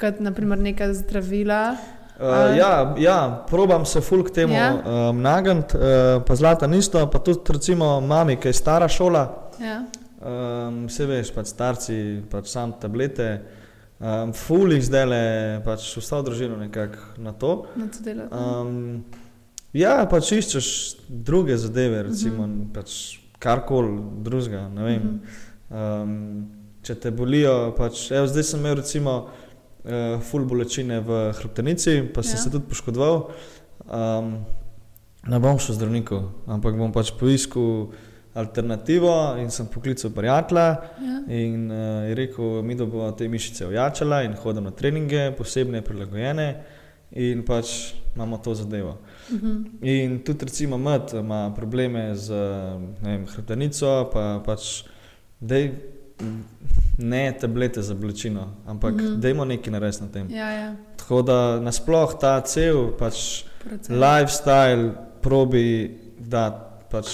[0.00, 1.76] kot naprimer neka zdravila.
[2.20, 4.72] Uh, ja, ja, probam se ful k temu Ja.
[4.80, 9.28] um, nagniti, uh, pa zlata isto, pa tudi recimo mami, ki je stara šola.
[9.60, 9.84] Ja.
[10.20, 13.59] Um, vse veš, pač starci, pač sam tablete.
[14.00, 15.24] Um, ful jih zdaj le,
[15.64, 17.66] pač vsa družina nekako na to.
[17.76, 18.32] Na to delate.
[18.32, 19.04] Um,
[19.76, 20.68] ja, pač iščeš
[21.08, 22.60] druge zadeve, recimo uh Mhm.
[22.62, 22.72] -huh.
[22.74, 24.68] pač karkoli drugega.
[24.68, 25.20] ne vem.
[25.70, 26.48] Um,
[26.82, 29.28] če te bolijo, pač, evo, zdaj sem imel recimo
[29.84, 32.42] uh, ful bolečine v hrbtenici, pa sem ja.
[32.42, 33.28] se tudi poškodoval.
[33.84, 34.44] Um,
[35.28, 37.92] ne bom šel zdravniku, ampak bom pač poiskal
[38.34, 40.66] alternativo in sem poklical prijatelja.
[41.00, 41.34] Ja.
[41.34, 41.76] In uh,
[42.08, 46.54] je rekel, mi da bomo te mišice ojačala in hodimo na treninge, posebne prilagojene
[47.10, 48.98] in pač imamo to zadevo.
[49.32, 49.64] Mhm.
[49.82, 52.30] In tudi recimo Mat ima probleme z
[53.02, 54.84] vem, hrbtenico, pa pač
[55.40, 55.70] dej,
[56.98, 59.06] ne tablete za bolečino, ampak mm Mhm.
[59.06, 59.20] -hmm.
[59.20, 60.30] dajmo nekaj narediti na tem.
[60.30, 60.74] Ja, ja.
[60.96, 63.88] Tako da nasploh ta cel pač Proces.
[63.96, 66.50] lifestyle probi da
[66.90, 67.06] pač.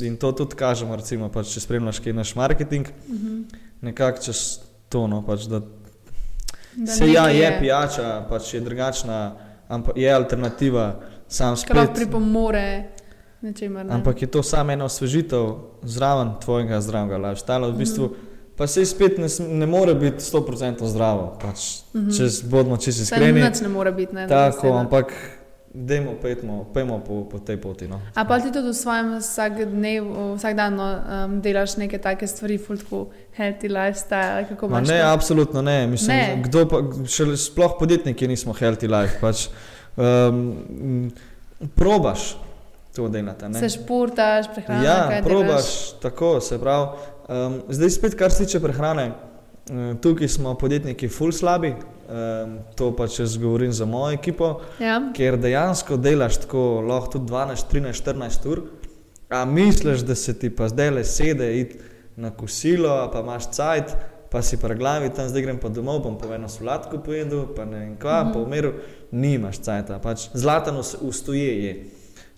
[0.00, 3.42] In to tudi kažemo, recimo, pač, če spremljaš kaj naš marketing, Mhm.
[3.82, 4.58] nekako čez
[4.88, 5.60] to, no, pač, da
[6.74, 9.34] Da se ja, nekaj je pijača, pač je drugačna,
[9.68, 10.94] ampak je alternativa,
[11.28, 11.94] sam lahko spet.
[11.96, 12.84] pripomore
[13.42, 13.86] nečemer.
[13.86, 13.92] Ne?
[13.92, 17.68] Ampak je to samo ena osvežitev zraven tvojega zdravega lifestyla.
[17.68, 18.14] V bistvu, Mhm.
[18.56, 21.58] pa se spet ne, ne more biti 100% zdravo, pač,
[21.92, 22.10] Mhm.
[22.10, 23.40] če s- bodimo čisto iskreni.
[23.40, 24.14] Nič ne more biti.
[24.14, 25.12] Ne, Tako, ampak
[25.74, 27.88] dajmo, pejmo, pejmo po, po tej poti.
[27.88, 28.00] No.
[28.14, 33.68] A pa ti tudi v svojem vsakdnevu, vsakdanju um, delaš neke take stvari, fultko healthy
[33.68, 35.08] lifestyle, kako Ma imaš ne, to?
[35.08, 35.86] absolutno ne.
[35.86, 36.42] Mislim, Ne.
[36.42, 39.20] Kdo pa, še sploh podjetniki nismo healthy life.
[39.20, 39.48] Pač,
[39.96, 41.10] um,
[41.74, 42.36] probaš
[42.96, 43.48] to delati.
[43.48, 43.60] ne.
[43.60, 46.86] Se športaš, prehrana, Ja, probaš tako, se pravi.
[47.28, 49.12] Um, zdaj spet, kar se tiče prehrane,
[49.70, 51.74] um, tukaj smo podjetniki full slabi,
[52.08, 54.60] um, to pa če govorim za mojo ekipo?
[54.80, 55.00] Ja.
[55.12, 58.62] ker dejansko delaš tako lahko tudi 12, 13, 14 ur,
[59.30, 61.78] a misliš, da se ti pa zdaj le sede iti
[62.16, 63.92] na kosilo, pa imaš cajt,
[64.30, 67.64] pa si pa glavi tam, zdaj grem pa domov, bom pa eno sladko pojedel, pa
[67.64, 68.32] ne vem kva, Mhm.
[68.32, 68.72] pa umiral,
[69.12, 71.72] nimaš cajta, pač zlatan ustoje je.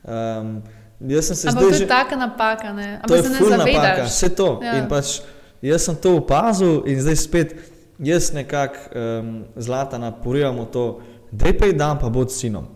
[0.03, 0.63] Um,
[1.01, 1.83] jaz sem se Ampak zdaj to že...
[1.85, 3.01] je taka napaka, ne?
[3.07, 4.09] To je Ampak se ne ful napaka, zavedaš.
[4.09, 4.61] vse to.
[4.63, 4.75] Ja.
[4.75, 5.21] In pač
[5.63, 7.49] jaz sem to opazil in zdaj spet
[8.01, 8.79] jaz nekako
[9.21, 12.67] um, zlatana porijamo to, da je pej dan pa bod s sinom,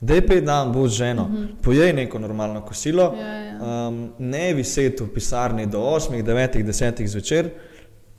[0.00, 1.32] da je pej dan bod z ženo, Mhm.
[1.32, 1.62] mm -hmm.
[1.62, 3.88] pojej neko normalno kosilo, Ja, ja.
[3.88, 7.50] um, ne viseti v pisarni do 8, 9, 10 zvečer.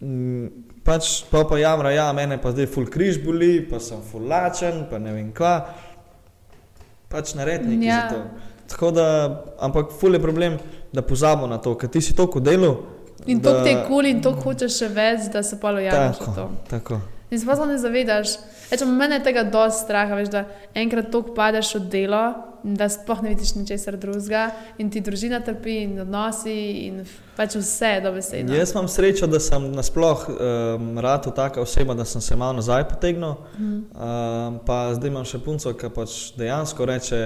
[0.01, 0.47] Mm,
[0.83, 4.85] Pač pa pa jamra, ja, mene pa zdaj full križ boli, pa sem full lačen,
[4.89, 5.65] pa ne vem kva.
[7.09, 8.07] Pač naredi nekaj Ja.
[8.09, 8.21] za to.
[8.67, 9.05] Tako da,
[9.59, 10.57] ampak ful je problem,
[10.93, 12.83] da pozabimo na to, ker ti si toliko delo.
[13.27, 16.49] In to te kuli in to hočeš še več, da se polo javiš za to.
[16.69, 16.99] Tako.
[17.31, 18.35] In se pa ne zavedaš.
[18.71, 20.45] Rečem, mene je tega dosti strah, veš, da
[20.77, 22.25] enkrat toliko padeš v delo,
[22.73, 27.05] da sploh ne vidiš ničesar drugega in ti družina trpi in odnosi in
[27.37, 28.55] pač vse do besede.
[28.57, 32.87] Jaz imam srečo, da sem nasploh um, rado taka oseba, da sem se malo nazaj
[32.89, 33.35] potegnil.
[33.59, 33.73] Mhm.
[33.75, 37.19] Um, pa zdaj imam še punco, ki pač dejansko reče,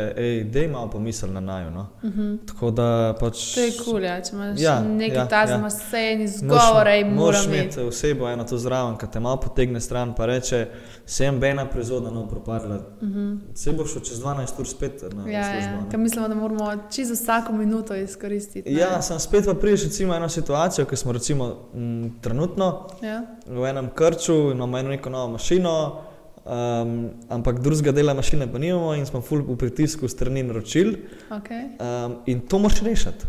[0.51, 1.71] da ima pomisel na naju.
[1.71, 1.85] No.
[2.03, 2.35] Mhm.
[2.51, 3.45] Tako da pač.
[3.55, 4.17] To je kul, cool, ja.
[4.21, 5.59] če imaš Ja, nekaj ja, tazga, ja.
[5.59, 9.81] imaš vse in izgovore in Moraš imeti osebo eno tu zraven, ki te malo potegne
[9.81, 10.65] stran, pa reče,
[11.05, 12.75] sem bena proizvodna, no propadla.
[13.01, 13.37] Uh -huh.
[13.55, 15.28] Se boš čez 12 ur spet na Mhm.
[15.31, 15.61] Ja, ja.
[15.61, 15.89] službo.
[15.91, 18.73] Ker mislimo, da moramo čisto vsako minuto izkoristiti.
[18.73, 18.79] ne.
[18.79, 23.21] Ja, sem spet pa priješ recimo eno situacijo, ki smo recimo m, trenutno ja.
[23.47, 26.01] v enem krču in imamo eno neko novo mašino,
[26.45, 30.95] um, ampak drugega dela mašine pa nimamo in smo ful v pritisku strani naročil
[31.29, 31.69] Okay.
[31.79, 33.25] um, in to moš rešiti.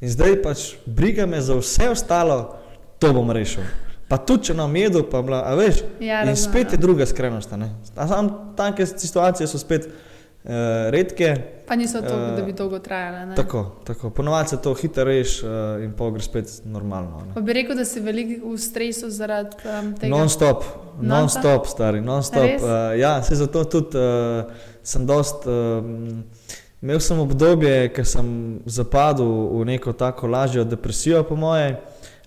[0.00, 2.56] In zdaj pač briga me za vse ostalo,
[2.98, 3.62] to bom rešil.
[4.08, 5.82] Pa tudi, če nam jedo, pa bla, a veš.
[6.00, 6.76] Ja, in razumem, spet ja.
[6.76, 7.50] je druga skrenost.
[7.94, 9.88] Samo take situacije so spet
[10.44, 10.50] uh,
[10.90, 11.36] redke.
[11.66, 13.26] Pa niso to, Eh, da bi dolgo trajale.
[13.26, 13.34] ne.
[13.34, 14.10] Tako, tako.
[14.10, 15.50] Ponovadi se to hitro reši uh,
[15.84, 17.22] in pol gre spet normalno.
[17.26, 17.34] ne.
[17.34, 20.16] Pa bi rekel, da si veliko v stresu zaradi um, tega.
[20.16, 20.64] Non-stop,
[21.00, 21.66] Non-stop?
[21.66, 22.42] stari, non-stop.
[22.44, 22.62] Res?
[22.62, 24.50] Uh, ja, se zato tudi uh,
[24.82, 25.46] sem dost.
[25.46, 26.24] Um,
[26.80, 28.26] imel sem obdobje, ker sem
[28.64, 31.74] zapadel v neko tako lažjo depresijo, po moje,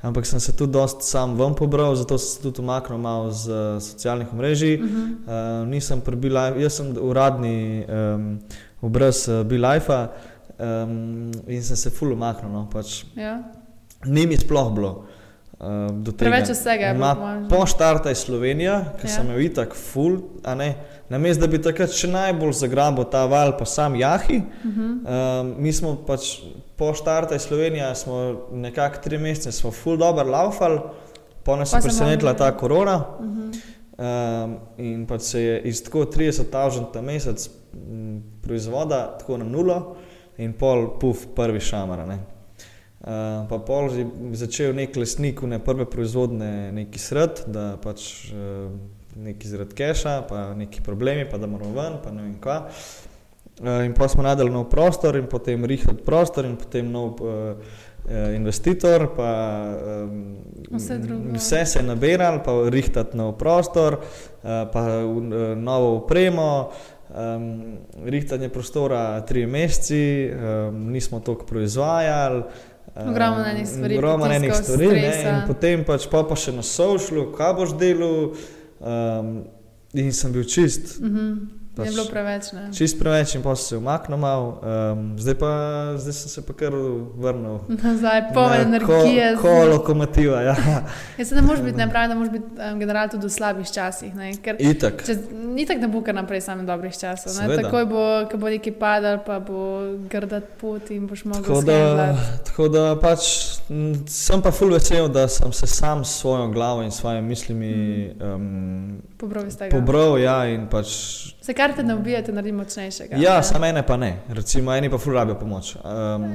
[0.01, 3.47] ampak sem se tudi dost sam ven pobral, zato sem se tudi umaknil malo z
[3.49, 4.75] uh, socialnih omrežij.
[4.75, 5.61] Uh -huh.
[5.63, 7.85] Uh, nisem pri Bilife, jaz sem uradni
[8.15, 8.39] um,
[8.81, 10.07] obraz uh, Bilife
[10.59, 12.51] um, in sem se ful umaknil.
[12.51, 13.03] No, pač.
[13.15, 13.43] ja.
[14.05, 15.05] Ni mi sploh bilo.
[15.59, 16.13] Uh.
[16.17, 18.93] Preveč vsega je bilo, Ma- po štartu je Slovenija, Ja.
[19.03, 19.07] ja.
[19.09, 20.75] sem jo itak ful, a ne.
[21.11, 24.37] Namesto da bi takrat še najbolj zagrabil ta val, pa sam Jahi.
[24.39, 25.41] Uh -huh.
[25.41, 26.39] Um, mi smo pač
[26.77, 30.79] po štartu je Slovenija, smo nekako tri mesece, smo ful dobro laufali,
[31.43, 32.95] pa nas Pa je se presenetila ta korona.
[33.19, 34.45] Uh -huh.
[34.45, 39.95] Um, in pač se je iz tako 30.000 na mesec m, proizvoda tako na nulo,
[40.37, 42.07] in pol puf, prvi šamar.
[42.07, 42.19] ne.
[43.01, 48.31] Uh, pa pol je začel nek lesnik v ne prve proizvodne neki sred, da pač
[48.31, 48.71] uh,
[49.15, 52.65] neki zaradi keša, pa neki problemi, pa da moramo ven, pa ne vem kva.
[53.61, 57.55] Uh, in pa smo najdel nov prostor, in potem rihtat prostor, in potem nov uh,
[58.35, 59.31] investitor, pa
[60.03, 60.37] um,
[60.71, 61.33] Vse drugo.
[61.35, 65.21] vse se je nabiralo, pa rihtat nov prostor, uh, pa uh,
[65.57, 66.71] novo opremo.
[67.11, 72.43] Um, rihtanje prostora tri meseci, um, nismo toliko proizvajali.
[72.95, 75.29] Ogromno enih stvari, Ogromno enih stvari, ne, stresa.
[75.29, 78.31] in potem pač pa, pa še na sošlu, kaj boš delal.
[78.83, 79.45] Um,
[79.93, 81.37] in sem bil čist, Uh -huh.
[81.71, 82.51] Pač- Je bilo preveč.
[82.51, 82.67] Ne?
[82.75, 85.51] čist preveč, in pa se umaknil malo, um, zdaj, pa,
[85.95, 86.75] zdaj sem se pa kar
[87.15, 87.63] vrnil.
[87.83, 89.35] Nazaj, poln na energije.
[89.35, 90.55] Ko, ko lokomotiva, ja.
[91.19, 93.71] Jaz se ne moreš biti, ne pravim, da moraš biti um, general tudi v slabih
[93.71, 94.11] časih.
[94.15, 94.35] Ne?
[94.43, 95.05] Ker Itak.
[95.07, 97.39] Če, ni tako, da bo kar naprej samo dobrih časov.
[97.39, 101.79] Takoj bo, ko bo neki padal, pa bo grdat pot in boš mogel Tako da,
[102.43, 103.31] tako da pač,
[103.71, 107.73] m, sem pa ful vesel, da sem se sam s svojo glavo in svojimi mislimi
[108.19, 110.17] um, Pobral pobral.
[110.19, 110.87] Ja, in pač,
[111.41, 113.15] Se kar te ne ubije, te naredi močnejšega.
[113.17, 113.43] ja, ne?
[113.43, 114.11] samo ene pa ne.
[114.29, 115.75] Recimo, eni pa ful rabijo pomoč.
[115.75, 115.81] Um,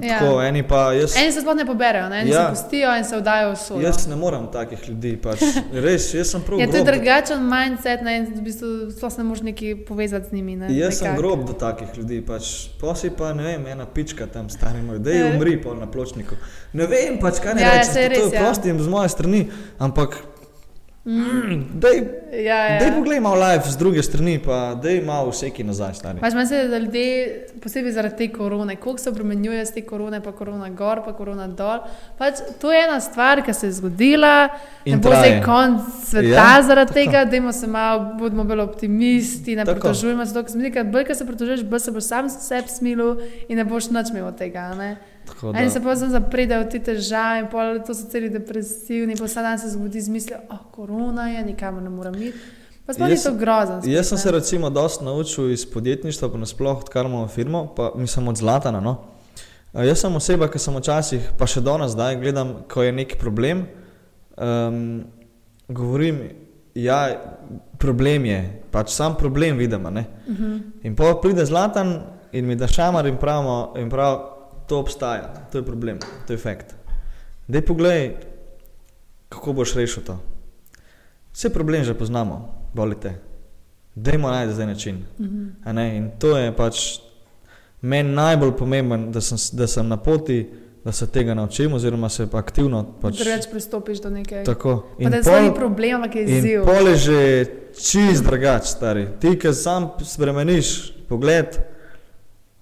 [0.03, 0.19] Ja.
[0.19, 1.17] Tako, eni pa jaz.
[1.17, 2.21] Eni se sploh ne poberajo, ne?
[2.21, 2.41] eni ja.
[2.41, 2.45] Ja.
[2.47, 3.81] se pustijo in se vdajo v sojo.
[3.81, 5.43] Jaz ne morem takih ljudi, pač,
[5.87, 9.25] res, jaz sem prav Ja, to je drugačen mindset, ne, v bistvu sploh se ne
[9.25, 10.57] moreš neki povezati z njimi.
[10.57, 11.23] Ne, Jaz sem nekako.
[11.23, 14.47] grob do takih ljudi, pač posi pa ne vem, ena pička tam
[14.87, 15.33] moj, da je Ja.
[15.35, 16.37] umri pol na pločniku.
[16.73, 18.41] Ne vem, pač kaj ne Ja, ja, rečem, je to je res, ja.
[18.41, 20.17] prostim z moje strani, ampak
[21.07, 22.03] Mm, dej,
[22.45, 22.79] ja, ja.
[22.81, 26.19] dej poglej malo live z druge strani, pa dej malo vseki nazaj stari.
[26.19, 27.07] Pač meni se da ljudje,
[27.63, 31.47] posebej zaradi te korone, koliko se obremenjuje z te korone, pa korona gor, pa korona
[31.47, 31.85] dol.
[32.19, 34.49] Pač to je ena stvar, ki se je zgodila,
[34.85, 35.43] In ne bo zdaj traje.
[35.43, 37.01] konc sveta Ja, zaradi tako.
[37.01, 39.81] tega, da se malo, bodimo bolj optimisti, ne Tako.
[39.81, 42.69] pritožujemo se, ker se mi da bolj, ko se pritožuješ, bolj se boš sam sebi
[42.69, 43.17] smilil
[43.49, 44.75] in ne boš nič imel od tega.
[44.75, 44.97] Ne?
[45.53, 49.17] Eni se da, pa zelo zapredajo v te težave, in pol to so celi depresivni,
[49.17, 52.39] pa vsak dan se zbudi z mislijo, oh, korona je, nikamor ne morem iti.
[52.87, 53.81] Pa sploh ni Jaz to sem- grozno.
[53.83, 57.93] spet, jaz sem se recimo dosti naučil iz podjetništva, pa nasploh, odkar imamo firmo, pa
[57.97, 58.81] mislim od Zlatana.
[58.81, 58.97] No.
[59.73, 62.93] A Jaz sem oseba, ki sem včasih, pa še do nas zdaj, gledam, ko je
[62.93, 63.67] neki problem.
[64.37, 65.05] Um,
[65.69, 66.31] govorim,
[66.75, 67.11] ja,
[67.77, 68.39] problem je,
[68.71, 69.83] pač sam problem vidim.
[69.83, 70.05] ne.
[70.29, 70.57] Mhm.
[70.83, 72.01] In pa pride Zlatan
[72.33, 74.36] in mi da šamar in pravimo, in prav,
[74.69, 76.75] to obstaja, to je problem, to je fakt.
[77.49, 78.17] Dej poglej,
[79.29, 80.19] kako boš rešil to.
[81.33, 82.41] Vse problem že poznamo,
[82.75, 83.15] volite.
[83.95, 85.05] Dajmo najti zdaj način.
[85.21, 85.45] Mhm.
[85.65, 85.97] a ne.
[85.97, 86.99] In to je pač
[87.81, 90.47] meni najbolj pomemben, da sem, da sem na poti,
[90.85, 94.45] da se tega naučim, oziroma se pa aktivno pač Drugače pristopiš do nekega.
[94.45, 94.87] tako.
[95.03, 96.65] Pa da ni problem, je In izziv.
[96.65, 99.09] pol je že čist drugač, stari.
[99.21, 101.59] Ti, ki sam spremeniš pogled,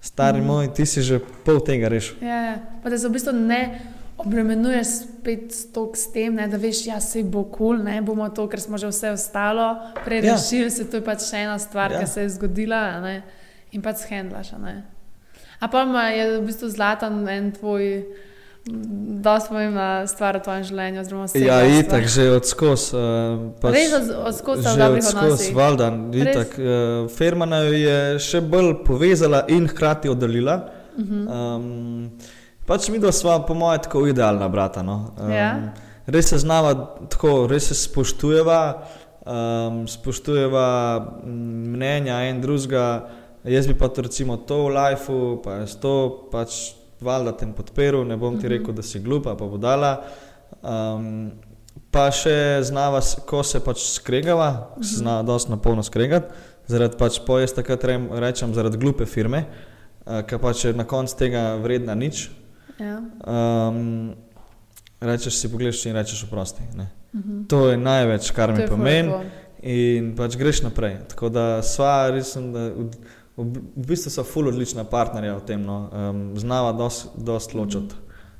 [0.05, 0.47] Stari Mhm.
[0.47, 2.21] moj, ti si že pol tega rešil.
[2.21, 2.55] Ja, ja.
[2.83, 3.81] Pa da se v bistvu ne
[4.17, 8.01] obremenjuješ spet s tok s tem, ne, da veš, ja, se bo kul, cool, ne
[8.01, 10.37] bomo to, ker smo že vse ostalo prej Ja.
[10.37, 11.99] se to je pač še ena stvar, Ja.
[11.99, 13.23] ki se je zgodila ne,
[13.71, 14.53] in pač shendlaš.
[14.53, 14.83] a ne.
[15.59, 18.05] A pa je v bistvu zlatan en tvoj,
[18.65, 21.03] dosti pomembna stvar v tvojem življenju.
[21.37, 22.93] Ja, itak, že odskos.
[22.93, 25.55] Uh, pač, Res od- odskos sta v že dobrih odskos, odnosih.
[25.55, 26.21] valjda, Res?
[26.23, 26.49] itak.
[26.55, 26.65] Uh,
[27.09, 30.55] Fermana jo je še bolj povezala in hkrati oddaljila.
[30.97, 31.27] Mhm.
[31.27, 32.11] Um,
[32.65, 34.81] pač mi dva sva, po mojem, tako idealna brata.
[34.81, 35.13] No.
[35.15, 35.73] Um, Ja.
[36.07, 36.73] Res se znava
[37.09, 38.59] tako, res se spoštujeva,
[39.25, 40.67] um, spoštujeva
[41.25, 43.09] mnenja en drugega.
[43.43, 45.93] Jaz bi pa to recimo to v lifeu, pa jaz to
[46.31, 48.53] pač valjda tem podperil, ne bom ti Mhm.
[48.53, 50.03] rekel, da si glupa, pa budala.
[50.61, 51.31] Um,
[51.91, 54.83] pa še znava, ko se pač skregava, Mhm.
[54.83, 56.25] se zna dosti na polno skregati,
[56.67, 59.45] zaradi pač po jaz takrat rem- rečem, zaradi glupe firme,
[60.05, 62.29] uh, ki pač je na koncu tega vredna nič.
[62.79, 62.99] Ja.
[63.69, 64.15] Um,
[65.01, 66.61] rečeš si pogledaš in rečeš oprosti.
[66.75, 66.87] Ne.
[67.13, 67.47] Mhm.
[67.47, 69.13] To je največ, kar To mi pomeni
[69.61, 70.97] in pač greš naprej.
[71.07, 72.71] Tako da sva, res sem, da
[73.37, 73.45] v,
[73.77, 75.89] bistvu so ful odlična partnerja v tem, no.
[75.91, 77.95] um, znava dosti dost ločiti.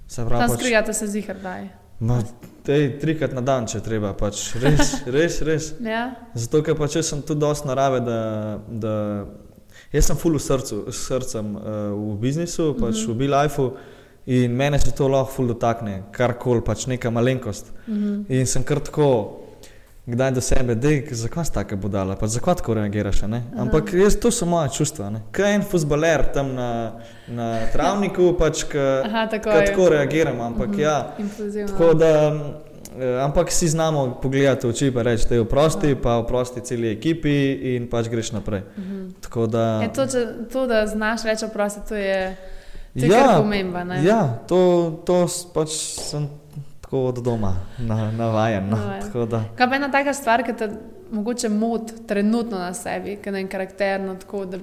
[0.07, 1.67] Se Tam pravi, pač, skregate se zihar daj.
[1.99, 2.19] ma,
[2.63, 5.73] tej, trikrat na dan, če treba, pač res, res, res.
[5.81, 6.15] Ja?
[6.35, 8.19] Zato, ker pač sem tu dosti narave, da,
[8.69, 8.93] da
[9.93, 13.11] jaz sem full v srcu, s srcem uh, v biznisu, pač Mhm.
[13.11, 13.71] v B-Lifeu
[14.27, 17.73] in mene se to lahko full dotakne, karkoli, pač neka malenkost.
[17.87, 18.25] Mhm.
[18.29, 19.41] In sem kar tako,
[20.07, 23.21] kdaj do sebe, da zakaj si tako budala, pa zakaj tako reagiraš.
[23.23, 23.43] ne?
[23.47, 23.61] Aha.
[23.61, 25.09] Ampak jaz, to so moje čustva.
[25.09, 25.21] ne.
[25.31, 26.91] Kaj en futbaler tam na,
[27.27, 29.65] na travniku, pač ka, Aha, tako ka je.
[29.65, 30.79] tako reagiram, ampak Mhm.
[30.79, 31.13] ja.
[31.19, 31.67] Impulzivno.
[31.67, 32.11] Tako da,
[32.95, 35.99] eh, ampak si znamo pogledati v oči in reči, da je oprosti, Aha.
[36.03, 37.35] pa oprosti celi ekipi
[37.75, 38.61] in pač greš naprej.
[38.77, 39.09] Mhm.
[39.21, 42.37] Tako da, Je to, če, to, da znaš reči oprosti, to je,
[42.93, 43.93] to je ja, pomembno.
[43.95, 44.59] ja, to,
[45.03, 45.69] to pač
[46.03, 46.29] sem
[46.95, 48.63] tako od doma na, navajen.
[48.65, 48.77] No.
[48.77, 49.29] Navajen.
[49.29, 50.69] Da, Kaj pa ena taka stvar, ki te
[51.11, 54.57] mogoče moti trenutno na sebi, ki je karakterno, tako da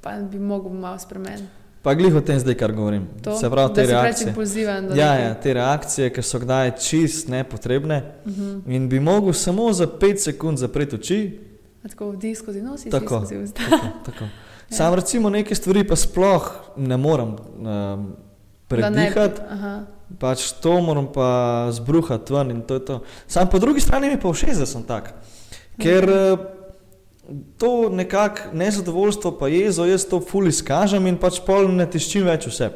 [0.00, 1.44] pa bi mogel malo spremeniti.
[1.82, 3.06] pa glih o tem zdaj, kar govorim.
[3.22, 4.28] To, Se pravi, te reakcije.
[4.28, 4.88] impulziven.
[4.94, 8.60] Ja, ja, te reakcije, ki so kdaj čist nepotrebne Mhm.
[8.66, 11.38] in bi mogel samo za 5 sekund zapreti oči.
[11.84, 13.06] A Tako vdih skozi nos in Tako.
[13.16, 13.62] skozi usta.
[13.62, 14.24] Tako, tako.
[14.70, 16.42] Sam recimo neke stvari pa sploh
[16.76, 18.16] ne morem um,
[18.68, 19.42] predihati.
[20.18, 23.00] Pač to moram pa zbruhati ven in to je to.
[23.26, 25.10] Sam po drugi strani mi pa všeč, da sem tak.
[25.82, 26.44] Ker eh,
[27.58, 32.46] to nekako nezadovoljstvo, pa jezo, jaz to ful izkažem in pač pol ne tiščim več
[32.46, 32.70] vse.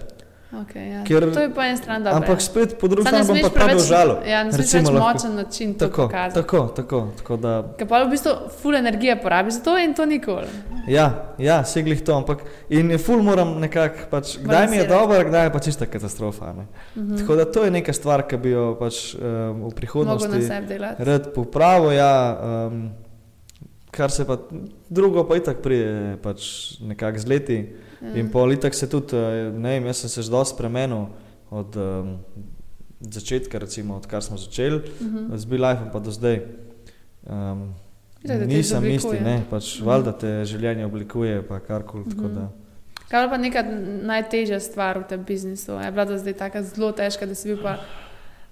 [0.52, 1.04] Okay, ja.
[1.04, 2.16] Ker- To je po eni strani dobro.
[2.18, 4.16] Ampak spet po drugi strani bom smeš pa užalil.
[4.26, 4.98] Ja, ne smeš več lahko.
[4.98, 6.34] močen način to Tako, pokazati.
[6.36, 10.06] tako, tako, tako da, Ker pa v bistvu ful energije porabi za to in to
[10.06, 10.50] nikoli.
[10.88, 11.06] ja,
[11.38, 15.44] ja, seglih to, ampak in je ful moram nekako, pač, kdaj mi je dobro, kdaj
[15.44, 16.52] je pa čista katastrofa.
[16.52, 16.66] Ne?
[16.96, 17.16] Mhm.
[17.16, 20.42] Tako da to je neka stvar, ki bi jo pač um, v Mogo na prihodnosti
[20.42, 21.04] sebi delati.
[21.04, 21.92] rad popravil.
[21.92, 22.12] Ja,
[22.66, 22.90] um,
[23.90, 24.38] kar se pa
[24.88, 26.40] drugo, pa itak prije, pač
[26.80, 27.58] nekako z leti.
[28.00, 28.14] Ja.
[28.14, 31.06] In pol itak se tudi, eh, ne vem, jaz sem se že dosti spremenil
[31.50, 32.18] od um,
[33.00, 35.36] začetka, recimo, odkar smo začeli Mhm.
[35.36, 36.40] z B-Life pa do zdaj.
[37.22, 37.74] Um,
[38.22, 39.86] te nisem isti, ne, pač Mhm.
[39.86, 42.04] valjda te življenje oblikuje, pa karkoli.
[42.06, 42.34] Mhm.
[42.34, 42.48] da.
[43.08, 43.62] Kaj je pa neka
[44.02, 45.72] najtežja stvar v tem biznisu?
[45.74, 47.78] Je bila zdaj tako zelo težka, da si bil pa.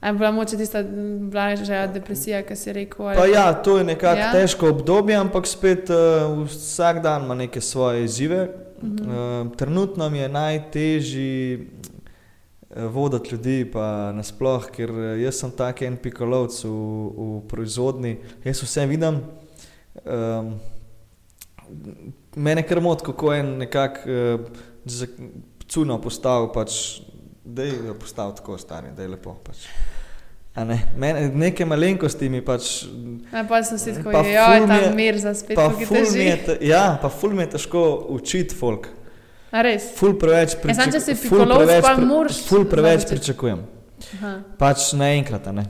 [0.00, 0.82] A Je bila moče tista
[1.20, 3.06] blažja depresija, ki si rekel?
[3.06, 4.32] ali Pa ja, to je nekako Ja?
[4.32, 8.48] težko obdobje, ampak spet uh, vsak dan ima neke svoje izzive.
[8.82, 9.10] Mhm.
[9.10, 11.58] Uh, trenutno mi je najtežje
[12.76, 18.62] voditi ljudi, pa nasploh, ker eh, jaz sem tak en pikolovc v, v proizvodni, jaz
[18.62, 19.22] vse vidim.
[20.04, 20.52] Um,
[22.36, 25.24] mene kar moti, kako je nekako uh,
[25.68, 27.00] cuno postavil, pač,
[27.44, 29.34] da je postavil tako stari, da je lepo.
[29.36, 29.56] Pač.
[30.54, 30.78] A Ne?
[30.96, 32.82] Mene, neke malenkosti mi pač
[33.32, 35.70] Ja, pa sem si tako, Pa ja, ful mi ta je- mir za spet, Pa
[35.70, 38.88] ful mi je, te, ja, pa ful mi je težko učiti folk.
[39.50, 39.92] A res?
[39.96, 43.14] Ful preveč Ja, samo če si preveč pa moraš Ful preveč začeti.
[43.14, 43.62] pričakujem.
[44.14, 44.32] Aha.
[44.58, 45.64] Pač naenkrat, a ne.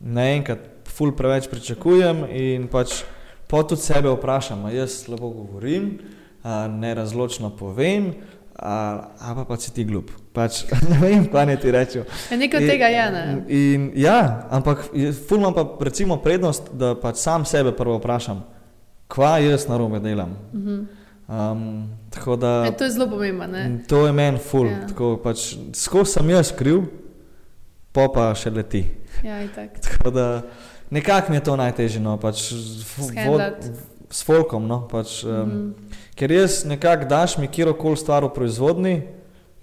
[0.00, 3.02] Naenkrat ful preveč pričakujem in pač
[3.48, 5.98] po tudi sebe vprašam, a jaz slabo govorim,
[6.42, 8.12] a nerazločno povem,
[8.54, 8.74] a,
[9.20, 10.10] a pa, pa si ti glup.
[10.34, 12.02] Pač, ne vem, kaj ne ti rečem.
[12.26, 13.22] Ja, nekaj od tega je, ne?
[13.48, 14.16] In, ja,
[14.50, 18.42] ampak je- ful imam pa recimo prednost, da pač sam sebe prvo vprašam,
[19.06, 20.34] kva jaz narobe delam.
[20.52, 20.80] Mhm.
[21.24, 21.60] Um,
[22.10, 23.78] tako da Ja, to je zelo pomembno, ne?
[23.88, 24.66] to je meni ful.
[24.66, 24.84] Ja.
[24.84, 25.16] Ja.
[25.16, 26.82] Pač, Skozi sem jaz kriv,
[27.90, 28.84] pa pa še leti.
[29.22, 29.78] Ja, itak.
[29.88, 30.42] Tako da
[30.90, 32.00] nekako mi je to najtežje.
[32.00, 32.50] No, pač,
[33.24, 33.70] vod,
[34.10, 34.66] s folkom.
[34.66, 35.56] No, pač, um, Mhm.
[35.56, 35.74] mm.
[36.14, 39.02] Ker jaz nekako daš mi kjerkoli stvar v proizvodni,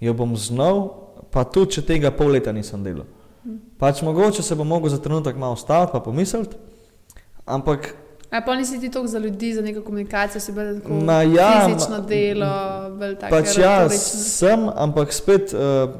[0.02, 0.82] jo bom znal,
[1.30, 3.06] pa tudi če tega pol leta nisem delal.
[3.44, 3.56] Mhm.
[3.78, 6.56] Pač mogoče se bom mogel za trenutek malo ustaviti, pa pomisliti,
[7.46, 7.94] ampak
[8.30, 11.66] A pa nisi ti toliko za ljudi, za neko komunikacijo, si bolj tako Ma ja,
[11.66, 12.46] fizično delo,
[12.90, 15.90] bolj tako pač ja, sem, ampak spet uh,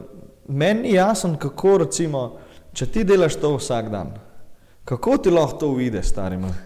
[0.48, 2.22] meni ni jasno, kako recimo,
[2.72, 4.14] če ti delaš to vsak dan,
[4.84, 6.57] kako ti lahko to uvide, stari moj.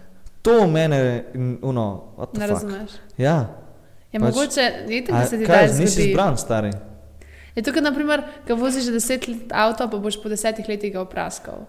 [0.41, 1.25] To mene,
[1.61, 1.85] uno,
[2.15, 2.53] the Ne fuck.
[2.53, 2.91] razumeš.
[3.17, 3.37] Ja,
[4.07, 6.11] Je Pač- mogoče, vidite, A, da se ti da nisi zgodi.
[6.13, 6.71] zbran, stari.
[7.57, 11.01] Je tukaj, naprimer, ko voziš že deset let avto, pa boš po desetih letih ga
[11.01, 11.65] opraskal.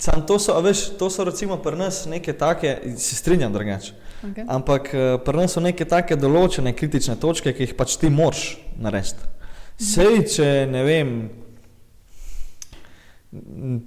[0.00, 3.92] Sam to so, veš, to so recimo pri nas neke take, se strinjam drugače.
[4.24, 4.44] Okay.
[4.48, 8.56] Ampak eh, pri nas so neke take določene kritične točke, ki jih pač ti moraš
[8.80, 9.28] narediti.
[9.76, 11.12] Sej, če ne vem,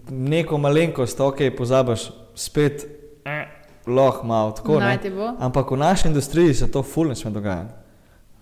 [0.10, 2.86] neko malenkost, ok, pozabiš, spet
[3.26, 3.46] eh,
[3.90, 4.78] lahko malo tako.
[4.82, 4.98] Ne?
[5.42, 7.74] Ampak v naši industriji se to fulno sme dogajati.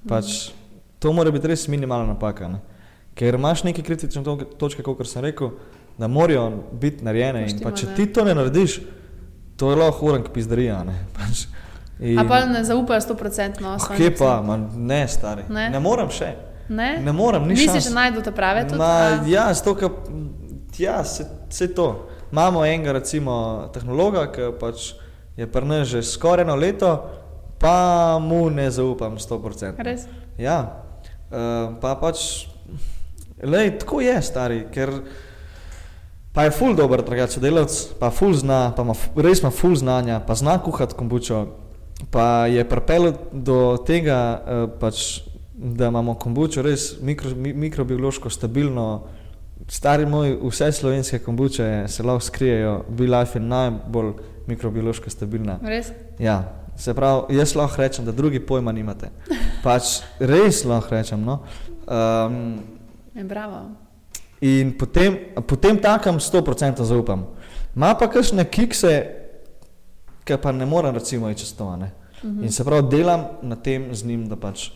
[0.07, 0.51] Pač,
[0.99, 2.47] to mora biti res minimalna napaka.
[2.47, 2.59] Ne?
[3.15, 5.49] Ker imaš neke kritične to- točke, kot sem rekel,
[5.97, 7.41] da morajo biti narejene.
[7.41, 7.95] In pa, Poštima, če ne.
[7.95, 8.79] ti to ne narediš,
[9.57, 10.83] to je lahko urank pizdarija.
[11.13, 11.45] Pač,
[11.99, 15.43] in- A pa ne zaupaš 100% no, Ah, Kje pa, man, ne, stari.
[15.49, 15.69] Ne?
[15.69, 16.35] ne morem še.
[16.69, 16.99] Ne?
[16.99, 17.87] Ne morem, ni šans.
[17.87, 18.77] še najdel te prave tudi?
[18.77, 19.23] Ma, a?
[19.25, 19.89] ja, ker
[20.77, 22.09] ja, se, se to.
[22.31, 24.93] Imamo enega, recimo, tehnologa, ki pač
[25.37, 27.09] je pri nas že skoraj eno leto,
[27.57, 29.79] pa mu ne zaupam 100%.
[29.79, 30.07] Res?
[30.37, 30.83] Ja,
[31.31, 32.47] uh, pa pač,
[33.43, 34.91] lej, tako je, stari, ker
[36.33, 38.93] pa je ful dober, drugače delavec, pa ful zna, pa ima,
[39.25, 41.45] res ima ful znanja, pa zna kuhati kombučo,
[42.13, 45.21] pa je pripeljal do tega, uh, pač,
[45.57, 49.07] da imamo kombučo res mikro, mi, mikrobiološko stabilno.
[49.67, 54.13] Stari moj, vse slovenske kombuče se lahko skrijejo, Bilife je najbolj
[54.47, 55.57] mikrobiološko stabilna.
[55.65, 55.89] Res?
[56.19, 56.37] Ja,
[56.77, 59.09] se pravi, jaz lahko rečem, da drugi pojma nimate.
[59.67, 61.19] Pač res lahko rečem.
[61.19, 61.41] No?
[61.83, 62.63] Um,
[63.11, 63.75] Je bravo.
[64.39, 67.25] in potem, potem takem 100% zaupam.
[67.75, 68.93] Ma pa kakšne kikse,
[70.23, 71.67] ki pa ne morem recimo iti čez to.
[71.75, 71.91] ne.
[72.23, 72.43] Mhm.
[72.43, 74.69] In se pravi, delam na tem z njim, da pač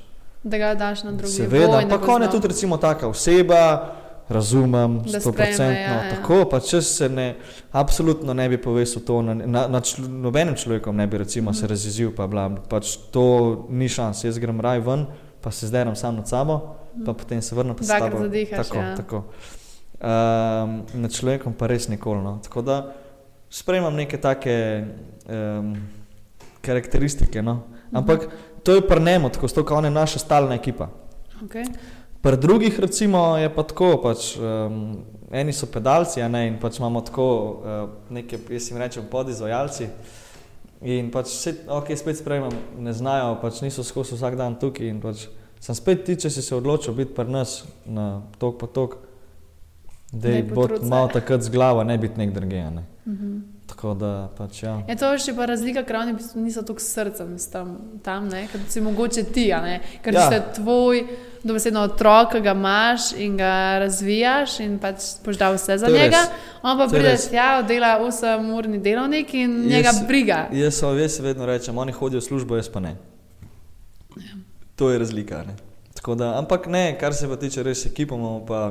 [0.44, 3.94] Da ga daš na drugi seveda, pa ko je tudi recimo taka oseba,
[4.32, 6.10] razumem, Da 100%, sprejme, ja, ja.
[6.12, 7.36] tako, pa če se ne,
[7.72, 11.56] absolutno ne bi povesil to, na, na, na čl, nobenem človekom ne bi recimo Mhm.
[11.56, 13.26] se razjezil, pa bla, pač to
[13.70, 15.06] ni šans, jaz grem raj ven,
[15.42, 16.60] pa se zderam sam nad sabo,
[16.98, 17.92] pa potem se vrnem pa s Mhm.
[17.92, 18.24] Dvakrat tabo.
[18.24, 18.96] zadihaš, tako, ja.
[18.96, 19.18] tako.
[19.98, 22.24] Um, nad človekom pa res nikoli.
[22.24, 22.40] No.
[22.40, 22.94] Tako da
[23.50, 24.86] sprejemam neke take
[25.26, 25.76] um,
[26.60, 27.42] karakteristike.
[27.42, 27.54] No.
[27.54, 27.96] Mhm.
[27.96, 28.20] Ampak
[28.64, 30.90] to je pri njemu, tako sto, on je naša stalna ekipa.
[31.42, 31.66] Okay.
[32.22, 35.02] Pri drugih, recimo, je pa tako, pač, um,
[35.34, 37.80] eni so pedalci, ne, in pač imamo tako uh,
[38.14, 39.88] neke, jaz jim rečem, podizvajalci.
[40.82, 44.90] In pač vse, ok, spet sprejemam, ne znajo, pač niso skozi vsak dan tukaj.
[44.90, 45.28] In pač
[45.62, 48.98] sem spet ti, če si se odločil biti pri nas na tok po tok,
[50.14, 50.86] da je bo se.
[50.86, 52.70] malo takrat z glava, ne biti nek drugje.
[52.70, 52.86] Ne.
[53.10, 53.36] Mhm.
[53.72, 54.74] Tako da pač ja.
[54.84, 57.70] Je to še pa razlika, ker oni v bistvu niso tako srcem tam,
[58.04, 59.46] tam ne, kot si mogoče ti,
[60.02, 60.20] ker Ja.
[60.20, 60.26] ja.
[60.28, 61.06] ste tvoj,
[61.42, 65.92] dobesedno otrok, ki ga imaš in ga razvijaš in pač boš dal vse za To
[65.92, 66.20] je njega.
[66.20, 66.30] res.
[66.62, 70.40] On pa pride tja, dela 8-urni delovnik in Jaz- njega briga.
[70.54, 72.96] Jaz, so- jaz si vedno rečem, oni hodijo v službo, jaz pa ne.
[74.76, 75.44] To je razlika.
[75.44, 75.56] Ne?
[75.94, 78.62] Tako Da, ampak ne, kar se pa tiče res ekipo, imamo pa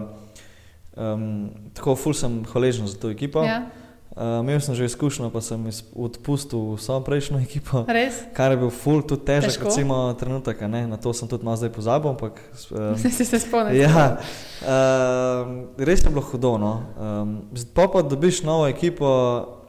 [0.94, 3.42] um, tako ful sem hvaležen za to ekipo.
[3.42, 3.62] Ja,
[4.11, 5.62] Uh, imel sem že izkušnjo, pa sem
[5.94, 8.18] odpustil vso prejšnjo ekipo, res?
[8.34, 9.70] kar je bil ful, tudi težek, Težko?
[9.70, 10.61] recimo, trenutek.
[10.66, 10.86] Ne?
[10.90, 12.11] Na to sem tudi malo zdaj pozabil.
[12.11, 12.42] Ampak,
[12.74, 13.78] um, Si se spomnil?
[13.78, 14.18] ja,
[14.66, 16.58] um, res je bilo hudo.
[16.58, 16.72] No?
[16.98, 17.36] Um,
[17.70, 19.06] pa pa dobiš novo ekipo,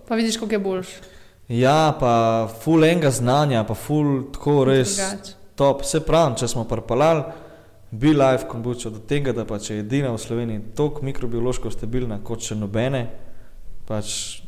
[0.10, 0.88] Pa vidiš, koliko je boljš.
[1.48, 4.98] Ja, pa ful enega znanja, pa ful tako res
[5.56, 5.86] top.
[5.86, 7.24] Se pravi, če smo parpalali,
[7.92, 12.42] bi life kombučo do tega, da pač je edina v Sloveniji tako mikrobiološko stabilna kot
[12.42, 13.06] še nobene.
[13.88, 14.42] Pač,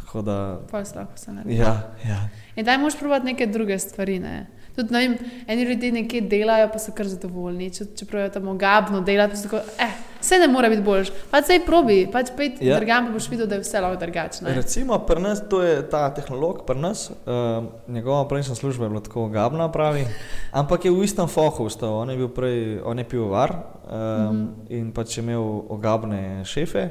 [0.00, 1.56] tako da, je lahko se naredi.
[1.56, 2.28] ja, ja.
[2.56, 4.18] In daj moš provati neke druge stvari.
[4.18, 4.46] Ne?
[4.76, 7.70] Tudi, ne vem, eni ljudje nekje delajo, pa so kar zadovoljni.
[7.72, 11.12] Če, čeprav je tam ogabno delati, pa so tako, eh, vse ne more biti boljš.
[11.30, 12.76] Pa sej probi, pač pet Ja.
[12.80, 14.52] drgam, pa boš videl, da je vse lahko drugačno.
[14.52, 19.00] Recimo, pri nas, to je ta tehnolog, pri nas, uh, njegova prejšnja služba je bila
[19.00, 20.04] tako gabna, pravi,
[20.52, 21.96] ampak je v istem fohu ostal.
[22.04, 24.48] On je bil prej, on je pivovar um, mm -hmm.
[24.68, 26.90] in pač je imel ogabne šefe.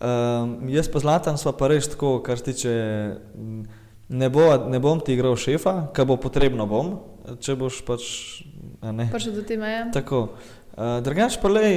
[0.00, 2.72] Um, jaz pa zlatan sva pa res tako, kar se tiče,
[4.08, 6.96] ne, bo, ne bom ti igral šefa, kar bo potrebno bom,
[7.40, 8.08] če boš pač,
[8.82, 9.06] a ne.
[9.12, 9.86] Prišel do te meje.
[9.94, 10.28] Tako.
[10.74, 11.68] Uh, drugač pa le,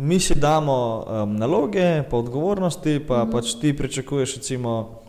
[0.00, 3.32] mi si damo um, naloge, pa odgovornosti, pa mm -hmm.
[3.32, 5.02] pač ti pričakuješ, recimo,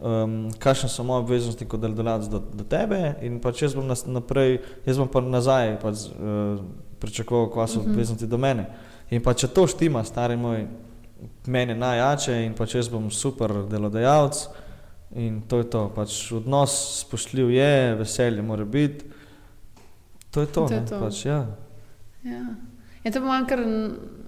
[0.00, 4.06] um, kakšne so moje obveznosti kot delodajalec do, do tebe, in pač jaz bom nas,
[4.06, 6.62] naprej, jaz bom pa nazaj pač, uh,
[7.00, 7.90] pričakoval, kaj so Mhm.
[7.90, 8.66] obveznosti do mene.
[9.10, 10.66] In pa če to štima, stari moj,
[11.46, 14.48] meni najjače in pač jaz bom super delodajalec.
[15.14, 19.04] In to je to, pač odnos spoštljiv je, veselje mora biti.
[20.30, 20.66] To je to.
[20.68, 21.00] To je ne, to.
[21.00, 21.46] Pač, ja.
[22.24, 22.44] Ja.
[23.04, 23.60] Je to po mojem kar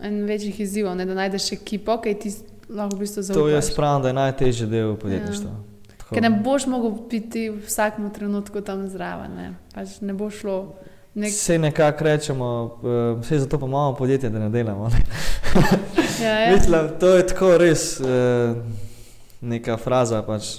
[0.03, 2.32] en- večjih izzivov, ne, da najdeš ekipo, ki ti
[2.68, 3.53] lahko v bistvu To zaupaš.
[3.53, 5.51] jaz pravim, da je najtežji del podjetništva.
[5.97, 6.14] Tako.
[6.14, 9.34] Ker ne boš mogel biti v vsakem trenutku tam zraven.
[9.34, 10.74] Ne, pač ne bo šlo.
[11.14, 14.88] Nek, Vse nekako rečemo, uh, vse zato pa imamo podjetje, da ne delamo.
[14.88, 15.02] Ne?
[16.26, 16.56] ja, ja.
[16.56, 18.06] Mislim, to je tako res uh,
[19.40, 20.56] neka fraza, pač,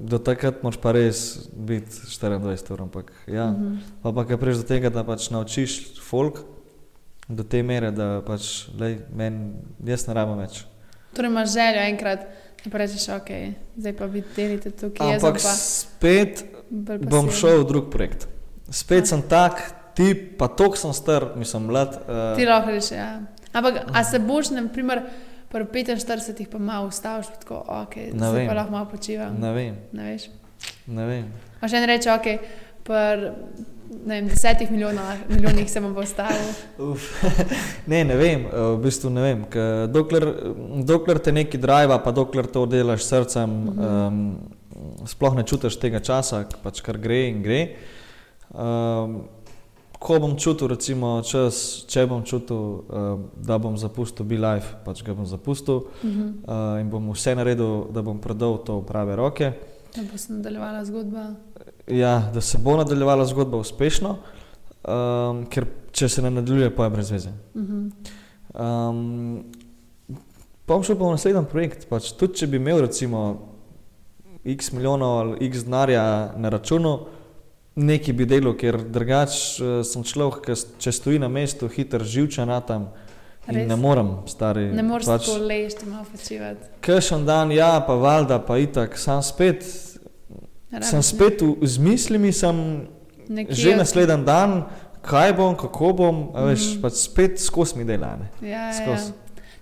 [0.00, 1.20] do takrat moraš pa res
[1.52, 2.82] biti 24 ur.
[2.82, 3.50] Ampak, ja.
[3.52, 3.76] Mhm.
[4.02, 6.40] Pa, pa kaj prejš do tega, da pač naučiš folk
[7.28, 9.38] do te mere, da pač, lej, men,
[9.86, 10.64] jaz ne rabim več.
[11.14, 12.24] Torej imaš željo enkrat,
[12.64, 13.30] da rečeš, ok,
[13.76, 16.42] zdaj pa vi delite tukaj, jaz Ampak pa spet
[17.04, 18.26] bom šel v drug projekt.
[18.70, 19.62] Spet sem tak,
[19.94, 21.96] ti pa tok sem star, mislim, mlad.
[22.02, 23.20] Uh, Ti lahko rečeš, ja.
[23.52, 25.00] Ampak, a se boš, na primer,
[25.48, 28.46] pri 45 pa malo ustaviš, tako, ok, Ne vem.
[28.46, 29.34] pa lahko malo počivam.
[29.34, 30.28] ne vem, Ne veš.
[30.86, 31.24] ne vem.
[31.60, 32.26] Pa še en reče, ok,
[32.84, 33.32] pri
[34.04, 36.52] vem, desetih milijonah, milijonih se bom pa ustavil.
[36.78, 37.08] Uf,
[37.90, 39.46] ne, ne vem, eh, v bistvu ne vem.
[39.88, 40.28] Dokler,
[40.84, 43.80] dokler te neki drive, pa dokler to delaš srcem, Mhm.
[43.80, 44.38] um,
[45.06, 47.62] sploh ne čutiš tega časa, pač kar gre in gre.
[47.64, 47.97] Um,
[49.98, 55.14] ko bom čutil, recimo, čas, če bom čutil, um, da bom zapustil BeLife, pač ga
[55.14, 56.44] bom zapustil Mhm.
[56.46, 59.52] uh, in bom vse naredil, da bom predal to v prave roke.
[59.96, 61.34] Da bo se nadaljevala zgodba.
[61.88, 64.16] Ja, da se bo nadaljevala zgodba uspešno,
[64.88, 67.30] um, ker če se ne nadaljuje, pa je brez veze.
[67.56, 67.90] Mhm.
[68.54, 69.44] Um,
[70.66, 71.88] pa bom šel pa v naslednji projekt.
[71.88, 73.38] Pač, tudi če bi imel recimo
[74.44, 76.98] x milijonov ali x denarja na računu,
[77.78, 82.50] nekaj bi delal, ker drugače uh, sem človek, ki če stoji na mestu, hiter živčen
[82.66, 82.90] tam.
[83.48, 84.66] In ne morem, stari.
[84.76, 86.66] Ne moreš pač, tako ležti, malo počivati.
[86.84, 89.64] Kršen dan, ja, pa valjda, pa itak, sem spet,
[90.84, 92.58] sem spet v, z mislimi, sem
[93.28, 94.66] Nekje že naslednji dan,
[95.04, 96.82] kaj bom, kako bom, a veš, Mhm.
[96.84, 98.16] pač spet skozi mi dela.
[98.20, 98.28] ne.
[98.44, 98.98] Ja, ja.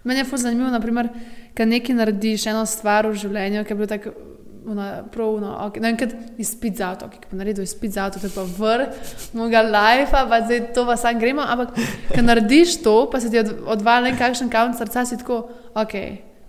[0.04, 1.08] Meni je zanimivo, naprimer,
[1.54, 4.10] kad nekaj narediš, eno stvar v življenju, ki je bilo tako.
[4.66, 5.80] Una, pravno, okay.
[5.80, 6.08] ne vem, kaj
[6.42, 10.24] izpit za avto, ki je naredil izpit za avto, to je pa vrh mojega lajfa,
[10.26, 11.76] pa zdaj to pa sam gremo, ampak
[12.10, 15.44] ko narediš to, pa se ti od, odvali nekakšen kamen srca, si tako,
[15.74, 15.94] ok,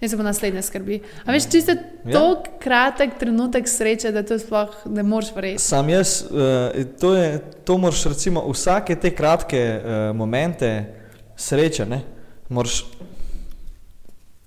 [0.02, 1.00] ne se bo naslednje skrbi.
[1.26, 1.72] A veš, čisto
[2.06, 2.14] Ja.
[2.14, 5.62] tako kratek trenutek sreče, da to sploh ne moreš verjeti.
[5.64, 10.94] Sam jaz, uh, to, je, to moraš recimo vsake te kratke uh, momente
[11.36, 12.02] sreče, ne,
[12.50, 12.86] moraš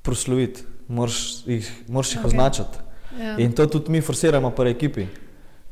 [0.02, 2.24] prosloviti, moraš jih, moraš jih Ok.
[2.24, 2.34] okay.
[2.34, 2.89] označiti.
[3.18, 3.38] Ja.
[3.38, 5.06] In to tudi mi forsiramo pri ekipi.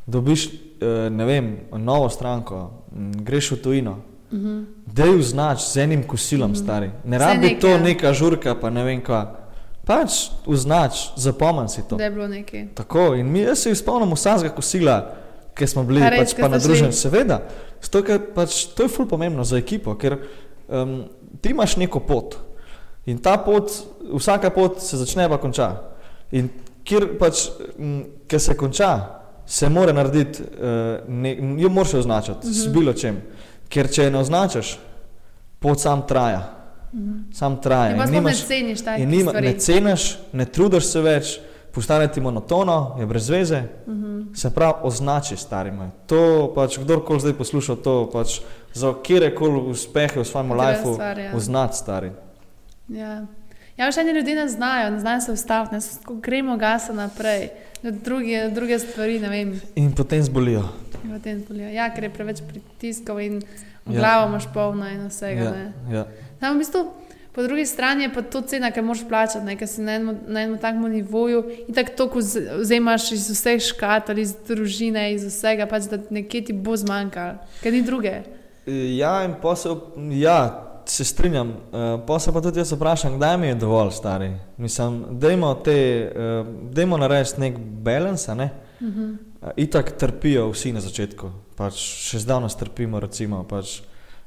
[0.06, 2.70] Dobiš, uh, ne vem, novo stranko,
[3.22, 3.98] greš v tujino.
[4.32, 4.62] Mhm.
[4.86, 6.62] Da jo znaš z enim kosilom, mm -hmm.
[6.64, 6.90] stari.
[7.04, 9.34] Ne rabi to neka žurka, pa ne vem kva.
[9.84, 11.96] Pač označ, zapomni si to.
[11.96, 12.66] Da je bilo nekaj.
[12.74, 15.14] Tako, in mi se spomnim vsakega kosila,
[15.54, 16.92] ki smo bili res, pač pa na šli?
[16.92, 17.40] Seveda,
[17.90, 20.18] ker pač, to je ful pomembno za ekipo, ker
[20.68, 21.04] um,
[21.40, 22.36] ti imaš neko pot
[23.08, 23.72] in ta pot,
[24.12, 25.70] vsaka pot se začne pa konča.
[26.32, 26.50] In
[26.88, 27.48] kjer pač,
[28.26, 28.92] ker se konča,
[29.46, 30.48] se mora narediti, uh,
[31.08, 32.52] ne, jo moraš označiti uh -huh.
[32.54, 32.72] s Mhm.
[32.72, 33.20] bilo čem.
[33.68, 34.78] Ker če je ne označiš,
[35.58, 36.54] pot sam traja.
[36.92, 37.12] Mhm.
[37.32, 37.90] Sam traja.
[37.90, 39.46] In in sploh ne nimaš- ceniš takih nima, stvari.
[39.46, 41.40] ne ceniš, ne trudiš se več,
[41.72, 43.62] postane ti monotono, je brez veze.
[43.86, 44.34] Mhm.
[44.34, 45.88] Se pravi, označi stari moj.
[46.06, 48.40] To pač kdorkoli zdaj posluša, to pač
[48.74, 51.32] za kjer koli uspehe v svojem lifeu ja.
[51.34, 52.10] označi stari.
[52.88, 53.26] Ja.
[53.78, 55.80] Ja, še eni ljudje ne znajo, ne znajo se ustaviti, ne
[56.20, 57.48] gremo gasa naprej,
[57.82, 59.20] na druge, druge stvari,
[59.74, 60.64] In potem zbolijo.
[61.04, 61.68] in potem bolijo.
[61.68, 63.42] Ja, ker je preveč pritiskov in
[63.86, 63.94] Ja.
[63.94, 65.42] glavo imaš polno in vsega.
[65.42, 65.72] Ja, ne.
[65.90, 66.06] ja.
[66.40, 66.90] Tam v bistvu,
[67.32, 70.18] po drugi strani je pa to cena, ki moraš plačati, ne, ker si na enem,
[70.26, 75.12] na enem takem nivoju in tako to, ko vz- vzemaš iz vseh škatl, iz družine,
[75.14, 78.12] iz vsega, pač, da nekje ti bo zmanjkalo, ker ni druge.
[78.66, 79.78] Ja, in posel,
[80.12, 81.48] ja, se strinjam.
[81.48, 84.30] Uh, posel pa tudi jaz vprašam, kdaj mi je dovolj stari.
[84.56, 85.76] Mislim, dajmo, te,
[86.14, 88.50] uh, dajmo narediti nek balans, ne?
[88.80, 89.12] Mhm.
[89.42, 93.00] Uh, itak trpijo vsi na začetku, pač še zdaj nas trpimo.
[93.00, 93.80] Recimo, pač,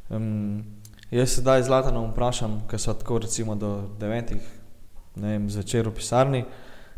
[0.10, 0.64] um,
[1.12, 4.42] jaz sedaj zlatano vprašam, ker so tako recimo do devetih
[5.16, 6.42] vem, zvečer v pisarni,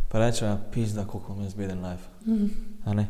[0.10, 2.08] pa reče, pizda, kako mi je zbeden life.
[2.28, 2.48] Mhm.
[2.86, 3.08] a ne.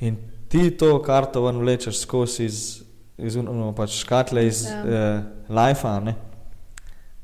[0.00, 0.16] In
[0.48, 2.82] ti to karto ven vlečeš skozi iz,
[3.20, 4.80] iz no, pač škatle, iz Ja.
[4.80, 5.94] uh, lajfa.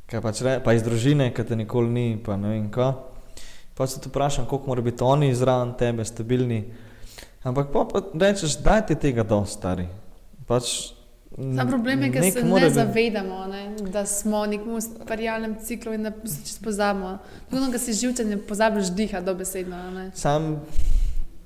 [0.07, 2.93] Kaj pač re, pa iz družine, ki te nikoli ni, pa ne vem kaj.
[3.75, 6.65] Pa se ti vprašam, koliko mora biti oni zraven tebe, stabilni.
[7.43, 9.87] Ampak pa, pa rečeš, daj ti tega dosti, stari.
[10.47, 10.93] Pač,
[11.37, 15.93] Sam problem je, ker se ne biti- zavedamo, ne, da smo v nekem ustvarjalnem ciklu
[15.93, 17.19] in da se pozabimo.
[17.51, 19.77] Tukaj, ko si živčen, ne pozabiš diha dobesedno.
[19.77, 20.11] a Ne.
[20.15, 20.63] Sam,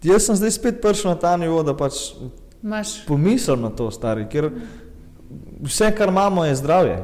[0.03, 2.13] jaz sem zdaj spet prišel na ta nivo, da pač
[2.63, 4.51] Imaš pomislim na to, stari, ker
[5.63, 6.99] vse, kar imamo, je zdravje.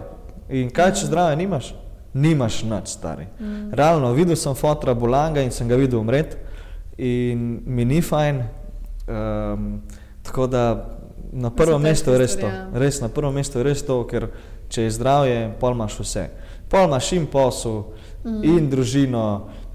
[0.48, 1.74] In kaj, če zdravje nimaš?
[2.14, 3.26] Nimaš nič, stari.
[3.40, 6.36] mm, Realno, videl sem fotra Bolanga in sem ga videl umret,
[6.98, 8.42] in mi ni fajn.
[9.06, 9.82] Um,
[10.22, 10.88] tako da
[11.32, 12.46] na prvem mestu je res to.
[12.46, 12.68] ja.
[12.74, 14.30] Res na prvem mestu je res to, ker
[14.68, 16.28] če je zdravje, pol imaš vse.
[16.68, 17.82] Pol imaš in posel,
[18.24, 18.42] mm.
[18.44, 19.26] in družino,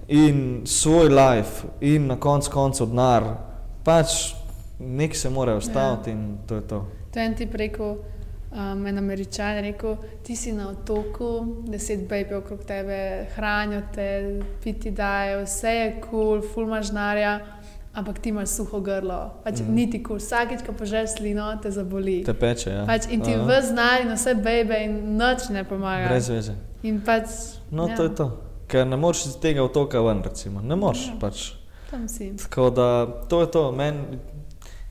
[0.08, 3.28] in svoj life, in na koncu koncev denar.
[3.86, 4.34] Pač
[4.82, 6.14] nek se mora ustaviti Ja.
[6.16, 6.88] in to je to.
[7.14, 7.96] To je en ti rekel,
[8.52, 14.40] um, en američan je rekel, ti si na otoku, deset bejbe okrog tebe, hranijo te,
[14.64, 17.40] piti dajo, vse je kul, cool, fulmaš narja,
[17.94, 19.30] ampak ti imaš suho grlo.
[19.44, 19.74] Pač mm.
[19.76, 20.20] Niti kul, cool.
[20.20, 22.24] vsakeč, ko požeš slino, te zaboli.
[22.24, 22.70] Te peče.
[22.70, 22.86] Ja.
[22.86, 23.44] Pač in ti Aha.
[23.44, 26.08] v znari, na vse bejbe in noč ne pomaga.
[26.08, 26.56] Brez veze.
[26.84, 27.28] In pač,
[27.72, 28.32] No, ja, to je to.
[28.68, 30.62] Ker ne moreš iz tega otoka ven, recimo.
[30.62, 31.08] Ne moreš.
[31.08, 31.14] Ja.
[31.20, 31.52] Pač.
[31.92, 32.32] Tam si.
[32.38, 33.72] Tako da to je to.
[33.72, 33.96] Men,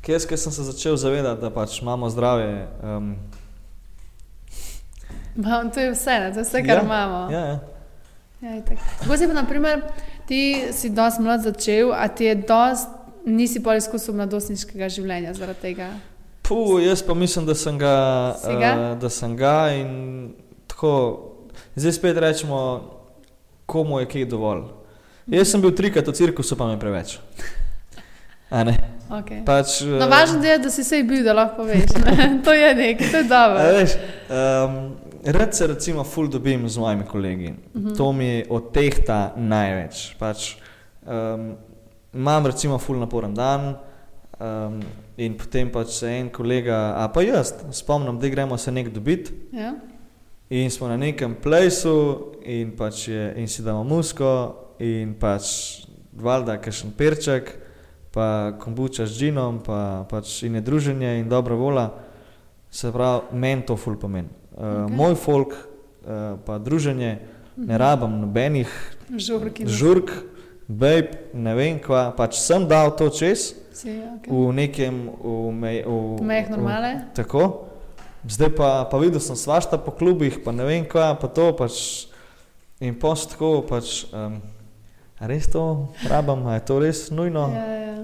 [0.07, 2.67] Jaz, ki sem se začel zavedati, da pač imamo zdravje.
[2.83, 3.15] Um,
[5.37, 6.33] Mam, to je vse, ne?
[6.33, 7.33] to je vse, kar Ja, imamo.
[7.33, 7.59] ja, ja.
[8.43, 8.63] Ja.
[9.01, 9.83] Kako si pa, naprimer,
[10.27, 12.91] ti si dosti mlad začel, a ti je dosti,
[13.27, 15.91] nisi pa izkusil mladostniškega življenja zaradi tega.
[16.43, 18.73] Puh, jaz pa mislim, da sem ga, Si ga?
[18.75, 19.91] Uh, da sem ga in
[20.67, 21.27] tako.
[21.77, 22.59] Zdaj spet rečemo,
[23.67, 24.65] komu je kaj dovolj.
[25.31, 27.19] Jaz sem bil trikrat v cirkusu, pa mi je preveč.
[29.11, 29.43] Okay.
[29.47, 31.91] Pač, No, važno je, da si se bil, da lahko poveš.
[32.05, 32.29] ne.
[32.47, 33.65] to je nekaj, to je dobro.
[33.75, 33.95] Veš,
[34.31, 34.77] um,
[35.25, 37.55] rad se recimo ful dobim z mojimi kolegi.
[37.75, 37.97] Uh -huh.
[37.97, 40.15] To mi odtehta največ.
[40.19, 40.57] Pač,
[41.07, 41.57] um,
[42.15, 43.75] imam recimo ful naporen dan
[44.41, 44.81] um,
[45.17, 49.33] in potem pač se en kolega, a pa jaz, spomnim, da gremo se nek dobiti.
[49.53, 49.75] Ja?
[50.51, 55.45] In smo na nekem plesu, in, pač je, in si damo musko, in pač
[56.13, 57.53] valjda, kakšen perček,
[58.11, 61.91] pa kombuča z džinom, pa pač in je druženje in dobra vola.
[62.71, 64.29] Se pravi, meni to ful pomeni.
[64.29, 64.71] Uh, Okej.
[64.71, 64.97] okay.
[64.97, 67.19] Moj folk, uh, pa druženje,
[67.57, 68.71] ne rabim nobenih
[69.11, 69.67] Žurki.
[69.67, 70.11] žurk,
[70.69, 74.29] bejb, ne vem kva, pač sem dal to čez Si, okay.
[74.29, 76.91] v nekem, v, mej, v, Mejh v- normale.
[77.15, 77.71] Tako.
[78.29, 82.07] Zdaj pa, pa videl sem svašta po klubih, pa ne vem kva, pa to pač.
[82.83, 84.05] In post tako pač.
[84.13, 84.43] Um,
[85.21, 87.49] res to rabam, a je to res nujno?
[87.49, 87.97] Ja, ja.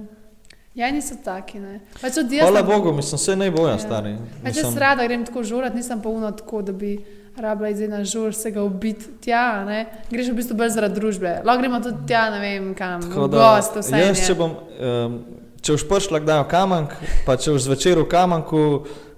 [0.77, 1.59] ja, niso taki.
[1.97, 2.29] Pač jaz.
[2.41, 3.79] Hvala sem- Bogu, mislim, se ne boja, Ja.
[3.79, 4.17] stari.
[4.43, 6.99] Pač jaz rada grem tako žurat, nisem pa uno tako, da bi
[7.37, 9.65] rabila izid na žur, se ga ubiti tja.
[9.65, 9.87] Ne.
[10.11, 11.41] Greš v bistvu bolj zaradi družbe.
[11.45, 13.97] Lahko gremo tudi tja, ne vem kam, Tako da, gost, vse.
[13.99, 15.19] jaz, če bom, um,
[15.61, 16.91] če boš prišla kdaj v Kamank,
[17.27, 18.63] pa če boš zvečer v Kamanku,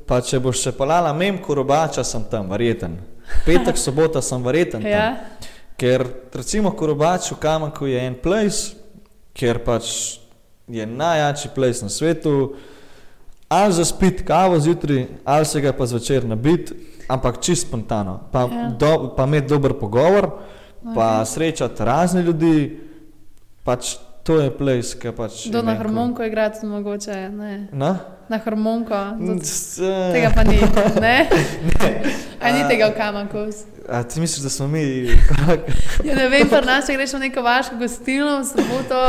[0.05, 2.99] pa če boš še palala mem korobača, sem tam, verjeten.
[3.47, 4.83] Petek, sobota sem verjeten.
[4.83, 4.91] Tam.
[4.91, 5.15] Ja,
[5.79, 6.03] Ker
[6.35, 8.75] recimo Korobač v Kamanku je en place,
[9.31, 10.19] ker pač
[10.67, 12.57] je najjači place na svetu,
[13.49, 16.73] ali za spit kavo zjutraj, ali se ga pa zvečer nabit,
[17.09, 18.27] ampak čist spontano.
[18.33, 18.69] Pa, Ja.
[18.75, 20.43] do, pa imeti dober pogovor,
[20.95, 21.27] pa Ok.
[21.27, 22.81] srečati razne ljudi,
[23.65, 23.97] pač
[24.29, 25.47] to je place, ki pač.
[25.49, 27.69] Do na harmoniko igrati mogoče, ne.
[27.73, 27.97] Na?
[28.29, 29.81] Na harmoniko, tudi S-
[30.13, 30.61] tega pa ni,
[31.01, 31.17] ne?
[32.37, 33.49] A ni tega v kamanku.
[33.89, 35.09] A ti misliš, da smo mi
[36.05, 39.01] Ja, ne vem, pa nas, če greš v neko vaško gostilno v soboto,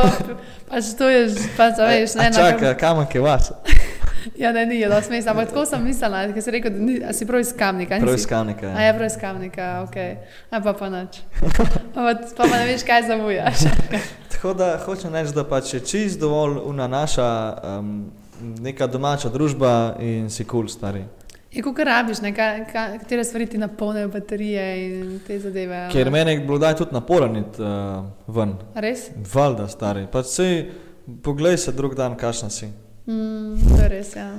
[0.71, 1.25] pač to je,
[1.59, 3.51] pač, a veš, ne, A na čakaj, kamak je vas?
[4.37, 7.13] Ja, ne, ni, dosti smisla, ampak tako sem mislila, ker si rekel, da ni, a
[7.13, 7.99] si prav iz kamnika.
[7.99, 8.71] Prav iz kamnika.
[8.75, 9.97] A je prav iz kamnika, ok.
[10.49, 11.21] A pa pa nič.
[11.93, 13.65] Pa, pa, ne veš, kaj zamujaš.
[14.33, 17.29] Tako da hočem reči, da pač je čist dovolj una naša
[17.79, 18.11] um,
[18.61, 21.03] neka domača družba in si kul cool, stari.
[21.51, 25.75] Je kot rabiš, ne, ka, ka, katere stvari ti napolnijo baterije in te zadeve.
[25.75, 25.93] a ne?
[25.93, 28.53] Ker meni je bilo daj tudi naporen iti uh, ven.
[28.75, 29.09] Res?
[29.33, 30.05] Valjda, stari.
[30.11, 30.53] Pač sej,
[31.25, 32.69] poglej se drug dan, kakšna si.
[33.09, 34.29] Mm, to je res, ja.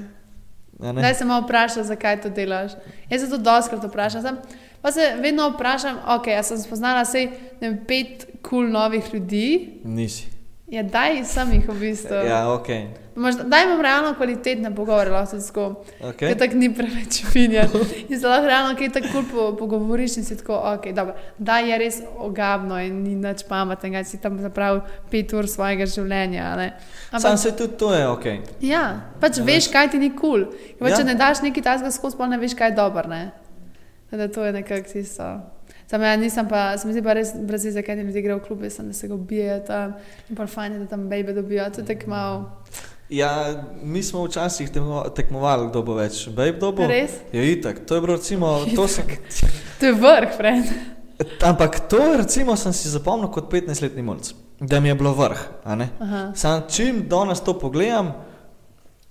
[0.78, 2.72] Daj se malo vprašati, zakaj to delaš.
[3.10, 4.22] Jaz se to doskrat vprašam.
[4.22, 4.38] Sem,
[4.82, 7.26] pa se vedno vprašam, ok, jaz sem spoznala sej,
[7.60, 9.80] ne vem, pet kul cool novih ljudi.
[9.84, 10.28] Nisi.
[10.70, 12.22] Ja, daj sem jih v bistvu.
[12.28, 12.68] Ja, ok.
[13.16, 15.84] Možda, daj imam realno kvalitetne pogovore, lahko tudi tako.
[16.00, 16.28] okay.
[16.28, 17.66] Ker tako ni preveč finja.
[18.08, 21.14] In se lahko realno kaj tako cool po, pogovoriš in si tako, ok, dobro.
[21.38, 24.80] Da je res ogabno in ni nič pametnega, si tam zapravil
[25.10, 26.44] pet ur svojega življenja.
[26.52, 26.72] a ne.
[27.18, 28.26] Sam se tudi to je ok.
[28.60, 30.44] Ja, pač Ja, veš, kaj ti ni kul.
[30.44, 30.90] Cool.
[30.90, 30.96] Ja.
[30.96, 33.08] Če ne daš neki tasga skozi, pa ne veš, kaj je dobro.
[33.08, 33.30] Ne?
[34.10, 35.40] Da to je nekako tisto.
[35.90, 38.44] Sam ja nisem pa, se mi zdi pa res brez veze, kaj ljudje grejo v
[38.46, 39.94] klub, sem, da se ga ubijajo tam
[40.30, 41.66] in pa fajn je, da tam bejbe dobijo.
[41.74, 42.62] To je tako malo.
[43.10, 46.28] Ja, mi smo včasih tekmo- tekmovali, kdo bo več.
[46.28, 46.86] Babe, kdo bo?
[46.86, 47.10] Res?
[47.34, 47.82] Ja, itak.
[47.86, 49.04] To je bilo recimo, to sem,
[49.80, 50.66] To je vrh, friend.
[51.50, 55.40] ampak to recimo sem si zapomnil kot 15-letni mulj, da mi je bilo vrh.
[56.34, 58.12] Sam čim danes to pogledam,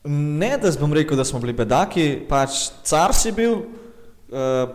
[0.04, 3.62] ne da bom rekel, da smo bili bedaki, pač car si bil,
[4.32, 4.70] uh,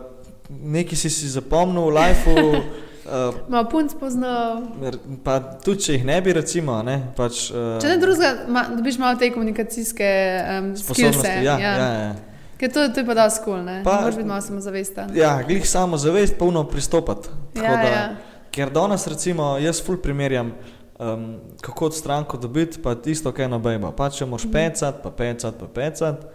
[0.49, 2.49] nekaj si si zapomnil v lifeu.
[3.05, 4.61] Uh, Malo punc poznal.
[5.23, 8.97] pa tudi če jih ne bi, recimo, ne, pač, uh, Če ne drugega, ma, dobiš
[8.97, 10.07] malo te komunikacijske
[10.41, 11.27] um, sposobnosti.
[11.45, 11.73] Ja, ja.
[11.77, 12.15] Ja, ja.
[12.57, 13.81] Ker to, to je pa da skul, ne?
[13.85, 15.11] Pa- Moraš biti malo samozavesten.
[15.13, 17.29] ja, glih samo zavest, polno pristopati.
[17.53, 18.07] Tako ja, da- ja.
[18.51, 20.53] Ker danes, recimo, jaz ful primerjam,
[20.99, 23.91] um, kako od stranko dobiti, pa tisto, kaj na bejba.
[23.91, 26.25] Pa če moraš pecati, pa pecati, pa pecati.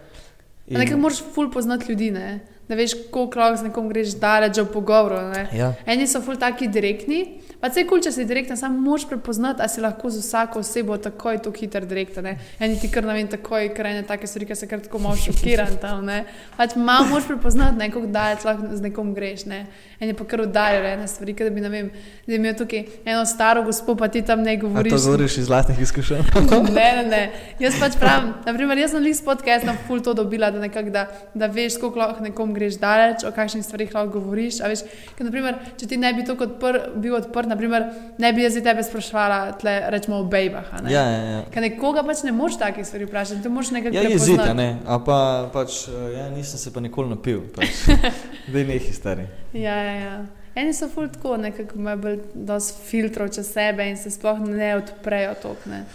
[0.67, 0.77] In...
[0.79, 2.39] Nekaj moraš ful poznati ljudi, ne?
[2.71, 5.19] Da veš, koliko lahko z nekom greš daleč v pogovoru.
[5.33, 5.41] Ne?
[5.51, 5.73] Ja.
[5.85, 7.19] Eni so ful taki direktni,
[7.59, 10.95] pa vse kul, če si direkten, samo moraš prepoznati, a si lahko z vsako osebo
[10.95, 12.23] takoj to hiter direkten.
[12.23, 12.37] ne.
[12.59, 15.19] Eni ti kar ne vem, takoj, ker ene take stvari, ki se kar tako malo
[15.19, 16.05] šokiran tam.
[16.07, 16.23] Ne?
[16.55, 19.45] Pač malo moraš prepoznati, ne, koliko daleč lahko z nekom greš.
[19.51, 19.65] Ne?
[20.01, 21.89] Eni pa kar udarjajo ene stvari, da bi, ne vem,
[22.25, 24.93] da bi imel tukaj eno staro gospo, pa ti tam ne A govoriš.
[24.93, 26.23] to govoriš iz vlastnih izkušenj?
[26.71, 27.19] Ne, ne, ne.
[27.59, 31.45] Jaz pač pravim, naprimer, jaz sem list podcastom ful to dobila, da, nekak, da, da
[31.47, 34.57] veš, koliko lahko nekom greš daleč, o kakšnih stvarih lahko govoriš.
[34.61, 34.81] A Veš,
[35.13, 37.85] ker, naprimer, če ti ne bi to kot pr, bil odprt, naprimer,
[38.17, 40.65] ne bi jaz tebe sprašvala, tle, rečemo o bejbah.
[40.71, 40.91] a ne.
[40.91, 41.43] Ja, ja, ja.
[41.53, 44.57] Ker nekoga pač ne moreš takih stvari vprašati, to moraš nekako Ja, jezita, prepoznati.
[44.57, 44.69] ne.
[44.87, 45.19] A pa
[45.53, 47.45] pač, eh, ja, nisem se pa nikoli napil.
[47.53, 47.85] Pač.
[48.53, 49.29] Dej nehi stari.
[49.53, 50.25] Ja, ja, ja.
[50.55, 54.75] Eni so ful tako, nekako imajo bolj dosti filtrov čez sebe in se sploh ne
[54.75, 55.85] odprejo tokne.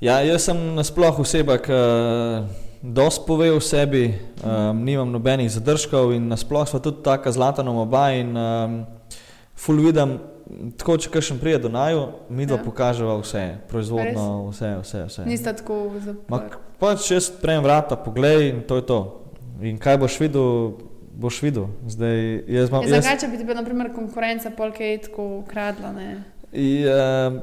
[0.00, 1.76] Ja, jaz sem nasploh oseba, ki
[2.82, 4.14] dosti pove o sebi,
[4.44, 8.84] um, nimam nobenih zadržkov in nasploh smo tudi taka zlata oba in um,
[9.56, 10.18] ful vidim,
[10.76, 12.64] tako če kakšen prije do naju, mi dva Ja.
[12.64, 15.04] pokaževa vse, proizvodno, vse, vse.
[15.08, 15.24] vse.
[15.26, 16.56] Nista tako Ma, zaprti.
[16.78, 19.00] pač jaz prejem vrata, poglej in to je to.
[19.62, 20.72] In kaj boš videl,
[21.16, 21.66] boš videl.
[21.88, 25.92] Zdaj, jaz imam, Ja, jaz, zakaj, če bi ti bila, naprimer, konkurenca polkej tako ukradla?
[25.96, 26.10] Ne?
[26.52, 27.40] I, uh,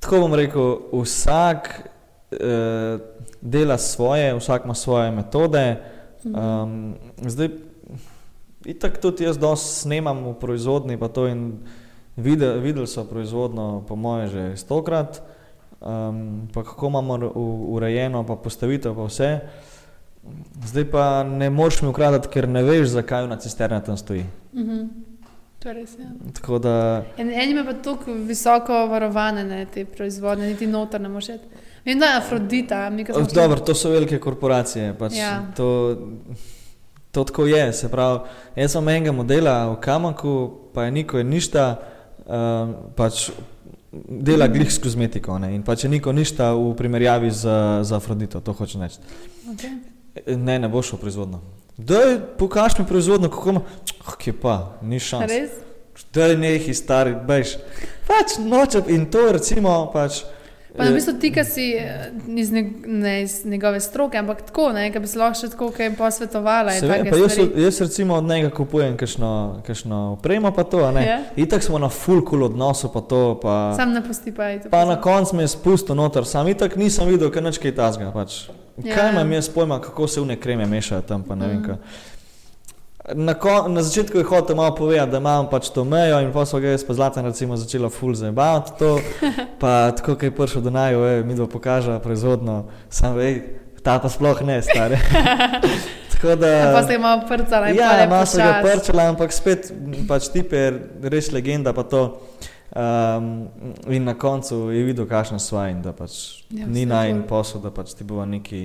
[0.00, 3.00] tako bom rekel, vsak uh,
[3.40, 5.64] dela svoje, vsak ima svoje metode.
[6.24, 6.94] Um,
[7.24, 7.48] zdaj,
[8.68, 11.64] itak tudi jaz dosti snemam v proizvodni, pa to in
[12.16, 15.22] videl, videl so proizvodno, po moje, že stokrat.
[15.82, 17.32] Um, pa kako imamo
[17.74, 19.30] urejeno, pa postavitev, pa vse.
[20.66, 24.24] Zdaj pa ne moreš mi ukradati, ker ne veš, zakaj na cisterna tam stoji.
[24.54, 24.86] Mhm.
[25.62, 25.90] To je res.
[25.98, 26.10] Ja.
[26.34, 31.08] Tako da En, eni ima pa tako visoko varovane ne, te proizvodnje, niti noter ne
[31.08, 31.28] moreš.
[31.84, 32.90] Vem, da je Afrodita,
[33.34, 34.94] Dobro, to so velike korporacije.
[34.98, 35.46] Pač Ja.
[35.56, 35.96] to,
[37.10, 37.72] to tako je.
[37.72, 38.20] Se pravi,
[38.56, 41.76] jaz sem enega modela v Kamaku, pa je niko je ništa,
[42.26, 43.30] um, pač
[44.08, 45.38] dela glih s kozmetiko.
[45.38, 45.54] Ne?
[45.54, 47.48] In pač je niko ništa v primerjavi z,
[47.82, 48.98] z Afrodito, to hoče reči.
[49.54, 49.91] Okay.
[50.26, 51.40] Ne, ne boš šel proizvodno.
[51.76, 53.60] Daj, pokaž mi proizvodno, kako ima.
[54.18, 55.30] Kje pa, ni šans.
[55.30, 55.50] Res?
[56.14, 57.56] Daj, nehi stari, bež.
[58.06, 60.22] Pač noče in to recimo pač.
[60.76, 64.42] Pa na eh, bistvu ti, ki si eh, iz, ne, ne iz njegove stroke, ampak
[64.42, 66.72] tako, ne, ki bi se lahko še tako kaj posvetovala.
[66.72, 69.32] Se vem, pa jaz, jaz recimo od njega kupujem kakšno,
[69.66, 71.02] kakšno opremo, pa to, ne.
[71.06, 71.18] Ja.
[71.36, 74.70] Itak smo na full cool odnosu, pa to, pa, Sam ne pusti pa je to.
[74.70, 78.08] pa na koncu me je spustil noter, sam itak nisem videl, kaj nič kaj tazga.
[78.10, 78.48] Pač.
[78.78, 78.94] Ja.
[78.96, 81.64] Kaj imam jaz pojma, kako se vne kreme mešajo tam, pa ne vem Mhm.
[81.66, 81.76] kaj.
[83.02, 86.44] Na, kon, na začetku je hotel malo povedati, da imam pač to mejo in pa
[86.46, 89.00] so ga jaz pa zlatan recimo začela full zabavati to,
[89.62, 93.40] pa tako, kaj je prišel do naju, ej, mi dva pokaža proizvodno, sam vej,
[93.82, 95.02] ta pa sploh ne, stare.
[96.12, 96.46] tako da...
[96.46, 99.72] Ja, pa se je malo prcala in Ja, malo so ga prčala, ampak spet
[100.08, 100.70] pač tip je
[101.02, 101.72] res legenda.
[101.74, 102.22] Pa to,
[102.70, 103.48] um,
[103.90, 107.22] in na koncu je videl, kakšna sva in da pač Ja, ni vse naj in
[107.24, 107.28] bolj.
[107.28, 108.62] posel, da pač ti bo neki.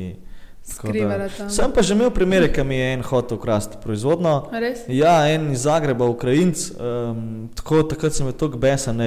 [0.67, 1.49] Skrivala tam.
[1.49, 4.49] Sem pa že imel primere, ki mi je en hotel ukrasti proizvodno.
[4.51, 4.83] Res?
[4.91, 8.99] Ja, en iz Zagreba, Ukrajinc, um, tako takrat sem bil tako besen.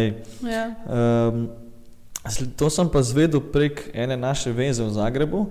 [0.42, 0.64] Ja.
[0.88, 1.48] Um,
[2.56, 5.46] to sem pa zvedel prek ene naše veze v Zagrebu,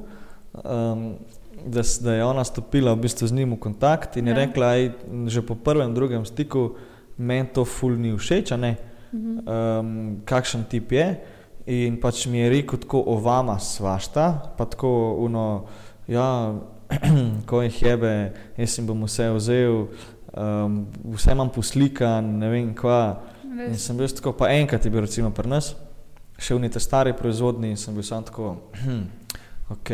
[0.54, 1.06] um,
[1.66, 4.38] da, da je ona stopila v bistvu z njim v kontakt in je Ja.
[4.46, 4.68] rekla,
[5.06, 6.76] da že po prvem, drugem stiku
[7.18, 8.78] meni to ful ni všeč, ne,
[9.14, 9.32] Mhm.
[9.50, 11.18] um, kakšen tip je.
[11.70, 15.66] In pač mi je rekel tako o vama svašta, pa tako uno,
[16.10, 16.30] ja,
[17.50, 18.14] ko jih jebe,
[18.58, 19.84] jaz jim bom vse vzel,
[20.34, 20.80] um,
[21.14, 23.02] vse imam poslikan, ne vem kva.
[23.50, 23.86] In Res.
[23.86, 25.74] sem bil tako, pa enkrat je bil recimo pri nas,
[26.40, 28.56] še v neki stari proizvodni in sem bil sam tako,
[29.74, 29.92] ok.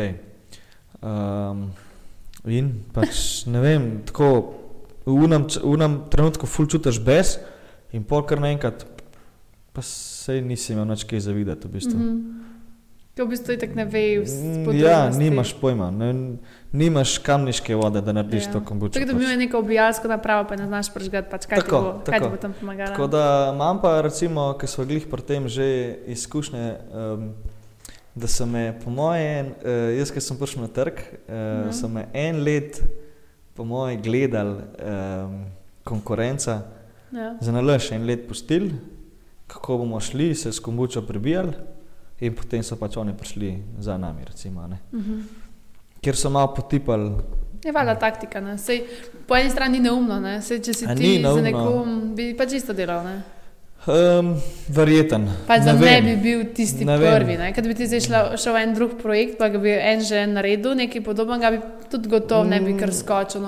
[1.04, 1.66] Um,
[2.48, 4.28] in pač ne vem, tako
[5.06, 7.36] v unem, v unem trenutku ful čutiš bes
[7.94, 8.86] in pol kar naenkrat,
[9.74, 11.98] pa se nisi imel nič kaj zavidati v bistvu.
[11.98, 12.55] Mhm.
[13.16, 16.36] Ko v bistvu tako ne ve, Mm, Ja, nimaš pojma, ne,
[16.70, 18.52] nimaš kamniške vode, da narediš Ja.
[18.52, 18.92] to kombučo.
[18.92, 19.24] Tako da bi pač.
[19.24, 22.10] imel neko ubijalsko napravo, pa ne znaš prežgati, pač, kaj, Tako, ti bo, kaj ti
[22.12, 22.28] tako.
[22.28, 22.88] bo tam pomagalo.
[22.88, 23.22] Tako da
[23.54, 25.64] imam pa, recimo, ki smo glih pri tem že
[26.06, 27.32] izkušnje, um,
[28.14, 29.48] da so me, po moje, uh,
[29.94, 31.32] jaz, ki sem prišel na trg, uh,
[31.64, 31.72] Mhm.
[31.72, 32.82] so me en let,
[33.54, 35.44] po moje, gledali um,
[35.84, 36.62] konkurenca,
[37.10, 37.32] Ja.
[37.40, 38.74] za nalaž en let pustili,
[39.46, 41.52] kako bomo šli, se s kombučo prebijali,
[42.20, 44.78] in potem so pač oni prišli za nami, recimo, ne.
[44.92, 45.20] Mhm.
[46.02, 47.10] ker so malo potipali.
[47.64, 48.40] Je valjda taktika.
[48.40, 48.58] Ne?
[48.58, 48.84] Sej,
[49.26, 50.42] po eni strani ni neumno, ne?
[50.42, 53.02] Sej, če si A ti za nekom, bi pač isto delal.
[53.02, 53.16] Ne?
[53.86, 54.34] Um,
[54.68, 55.28] verjeten.
[55.46, 57.36] Pač da ne, bi bil tisti Ne prvi.
[57.38, 57.52] Ne?
[57.54, 60.24] Kad bi ti zdaj šla, šel v en drug projekt, pa ga bi en že
[60.26, 61.60] naredil, nekaj podobnega, bi
[61.90, 63.42] tudi gotov ne bi kar skočil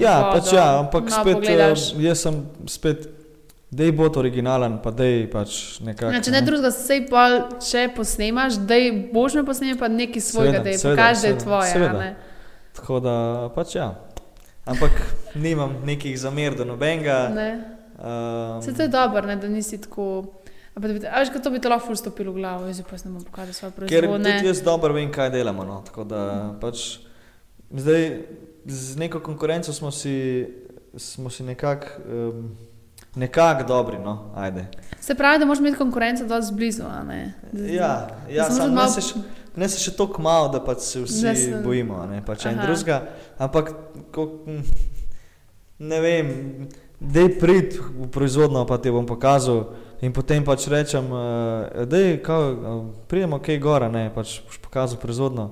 [0.00, 0.32] Ja, vodo.
[0.36, 1.92] pač ja, ampak Malo spet, pogledaš.
[1.92, 3.08] uh, jaz sem spet,
[3.72, 6.12] da je bod originalen, pa da je pač nekako.
[6.12, 10.58] Ja, če ne drugega, sej pol, če posnemaš, da je božno posnemi, pa nekaj svojega,
[10.58, 11.62] Seveda, seveda, pokaži, da je tvoje.
[11.62, 11.98] a seveda.
[11.98, 12.10] ne.
[12.72, 13.14] Tako da
[13.54, 13.88] pač ja.
[14.64, 14.92] Ampak
[15.34, 17.16] nimam nekih zamer do nobenega.
[17.30, 17.48] Ne.
[17.94, 20.24] Um, Se to je dobro, ne, da nisi tako.
[20.70, 22.38] A pa da bi te- a veš, kot to bi te lahko ful stopilo v
[22.38, 24.32] glavo, jaz pa ne bom pokazal svoje ker proizvodne.
[24.32, 25.64] tudi jaz dobro vem, kaj delamo.
[25.64, 25.82] No.
[25.82, 26.20] Tako da
[26.58, 26.98] pač
[27.70, 28.20] zdaj
[28.66, 30.46] z neko konkurenco smo si,
[30.96, 32.56] smo si nekako um,
[33.14, 33.98] nekak dobri.
[33.98, 34.30] No.
[34.34, 34.66] Ajde.
[35.00, 37.34] Se pravi, da moraš imeti konkurenco dosti blizu, a ne?
[37.52, 37.92] Da- Ja,
[38.28, 39.20] ja samo ne malo- se še-
[39.54, 42.46] Ne se še tako malo, da pač se vsi Da se- bojimo, a ne pač
[42.46, 43.02] en drugega.
[43.38, 43.72] Ampak,
[44.10, 44.24] ko,
[45.78, 46.28] ne vem,
[46.98, 49.66] da je prid v proizvodno, pa ti bom pokazal.
[50.00, 51.04] In potem pač rečem,
[51.84, 52.22] da je
[53.06, 55.50] pridemo kaj gora, ne pač boš pokazal proizvodno.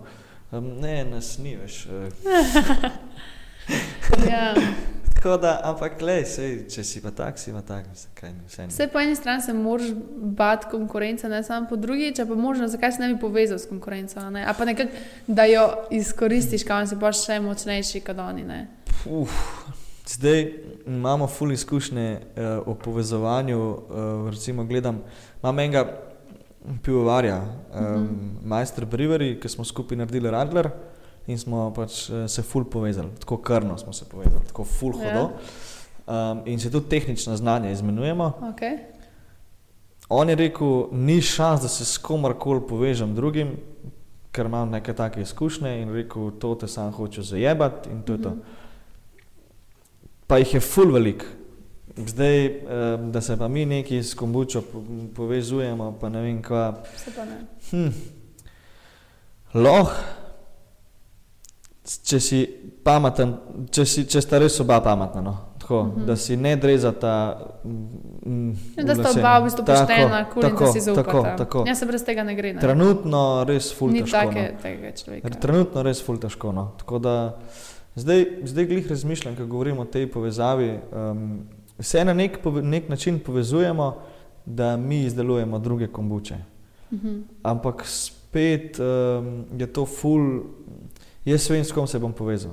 [0.53, 1.87] Ne, nas ni več.
[1.87, 2.09] eh.
[4.27, 4.55] Ja.
[5.21, 8.47] Tako da, ampak, glej, sej, če si pa tak, si pa tak, mislim, kaj mi
[8.49, 8.67] vse.
[8.71, 12.69] Vse po eni strani se moraš bati konkurence, ne samo po drugi, če pa možno,
[12.69, 14.17] zakaj se ne bi povezal s konkurenco.
[14.21, 14.47] a Ne?
[14.49, 14.97] A pa nekako,
[15.27, 18.45] da jo izkoristiš, kaj si boš še močnejši kot oni.
[18.49, 18.63] Ne?
[19.05, 19.37] Uf,
[20.09, 20.55] zdaj
[20.87, 23.61] imamo ful izkušnje uh, o povezovanju.
[23.61, 25.03] Uh, recimo, gledam,
[25.43, 25.85] imam enega
[26.83, 28.49] pivovarja, um, Mhm.
[28.49, 30.71] Majster Brewery, ki smo skupaj naredili Radler
[31.27, 35.13] in smo pač uh, se ful povezali, tako krno smo se povezali, tako ful Ja.
[35.13, 35.31] hodo.
[36.07, 38.33] Um, in se tudi tehnično znanje izmenjujemo.
[38.43, 38.79] Okay.
[40.09, 43.57] On je rekel, ni šans, da se s komarkoli povežem drugim,
[44.33, 48.23] ker imam neke take izkušnje in rekel, to te sam hoče zajebati in to je
[48.23, 48.31] to.
[48.31, 48.39] Mhm.
[50.27, 51.25] Pa jih je full velik.
[51.97, 52.59] Zdaj, eh,
[53.05, 54.83] da se pa mi neki s kombučo po-
[55.15, 56.83] povezujemo, pa ne vem kva.
[56.97, 57.39] Se pa ne.
[57.71, 57.93] Hm.
[59.55, 59.91] Loh,
[61.99, 62.47] če si
[62.85, 63.35] pameten,
[63.71, 65.37] če, si, če sta res oba pametna, no.
[65.61, 66.07] Tako, Mhm.
[66.07, 67.39] da si ne drezata.
[67.65, 71.05] mm, Ja, Da sta oba v bistvu poštena, kul in da si zaupata.
[71.05, 71.65] Tako, tako.
[71.67, 72.53] Ja, se brez tega ne gre.
[72.55, 72.61] Ne?
[72.61, 74.11] Trenutno res ful Ni težko.
[74.13, 74.59] take, no.
[74.59, 75.29] tega človeka.
[75.31, 76.53] Trenutno res ful težko.
[76.53, 76.73] No.
[76.77, 77.15] Tako da
[77.95, 80.71] zdaj, zdaj glih razmišljam, ko govorimo o tej povezavi.
[80.93, 81.41] Um,
[81.79, 83.95] vse na nek, nek način povezujemo,
[84.47, 86.35] da mi izdelujemo druge kombuče.
[86.93, 87.17] Mhm.
[87.43, 88.87] Ampak spet um,
[89.55, 90.43] je to ful,
[91.25, 92.53] jaz vem, s kom se bom povezal.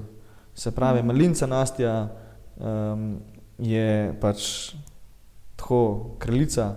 [0.56, 1.08] Se pravi, Mhm.
[1.08, 2.10] malinca Nastja
[2.58, 3.20] um,
[3.58, 4.72] je pač
[5.56, 6.76] tako kraljica.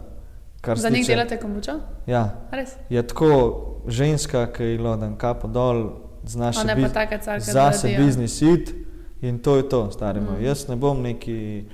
[0.75, 1.73] Za njih delate kombučo?
[2.07, 2.69] Ja, Res?
[2.91, 3.57] je tako
[3.89, 5.91] ženska, ki je loden kapo dol,
[6.25, 6.67] znaš se
[7.19, 7.41] carka.
[7.43, 8.75] za se biznis it
[9.23, 10.39] in to je to, stari moj.
[10.39, 10.45] Mm.
[10.45, 11.65] Jaz ne bom neki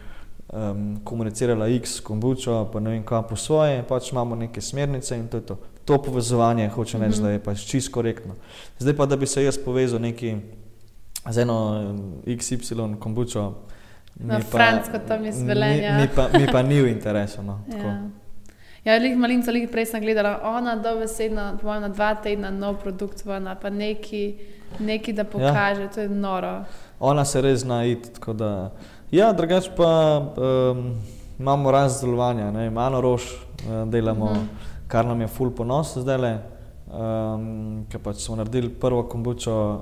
[0.53, 5.29] um, komunicirala X kombučo, pa ne vem kaj po svoje, pač imamo neke smernice in
[5.29, 5.59] to je to.
[5.87, 7.23] To povezovanje hoče reči, Mhm.
[7.23, 8.35] da je pač čisto korektno.
[8.79, 10.37] Zdaj pa, da bi se jaz povezal neki
[11.27, 11.57] z eno
[12.27, 12.67] XY
[12.97, 13.53] kombučo.
[14.17, 15.97] Na mi francosko tam iz mi- Velenja.
[15.97, 17.43] Mi pa, mi pa ni v interesu.
[17.43, 17.61] No.
[17.75, 18.03] Ja.
[18.85, 22.77] Ja, lih malinca, lih prej sem gledala, ona dobesedno, po mojem, na dva tedna nov
[22.77, 24.35] produkt ali pa neki,
[24.81, 25.89] neki da pokaže, ja.
[25.89, 26.65] to je noro.
[27.01, 28.11] Ona se res zna iti.
[28.11, 28.71] tako Da,
[29.11, 30.23] ja, drugače pa
[30.71, 30.95] um,
[31.39, 33.23] imamo razdelovanja, ne, malo rož
[33.87, 34.41] delamo, uh Mhm.
[34.41, 34.66] -huh.
[34.89, 36.35] Kar nam je full ponos zdaj le.
[36.89, 37.47] Um,
[37.87, 39.81] ker pač smo naredili prvo kombučo um,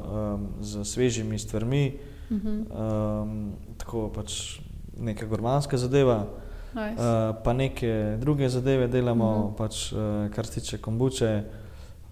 [0.60, 1.98] z svežimi stvarmi,
[2.30, 2.60] Mhm.
[2.72, 4.60] um, tako pač
[4.96, 6.24] neka gormanska zadeva,
[6.74, 6.96] Nice.
[6.96, 9.44] uh, pa neke druge zadeve delamo, uh Mhm.
[9.44, 9.56] -huh.
[9.56, 9.98] pač, uh,
[10.30, 11.42] kar se tiče kombuče.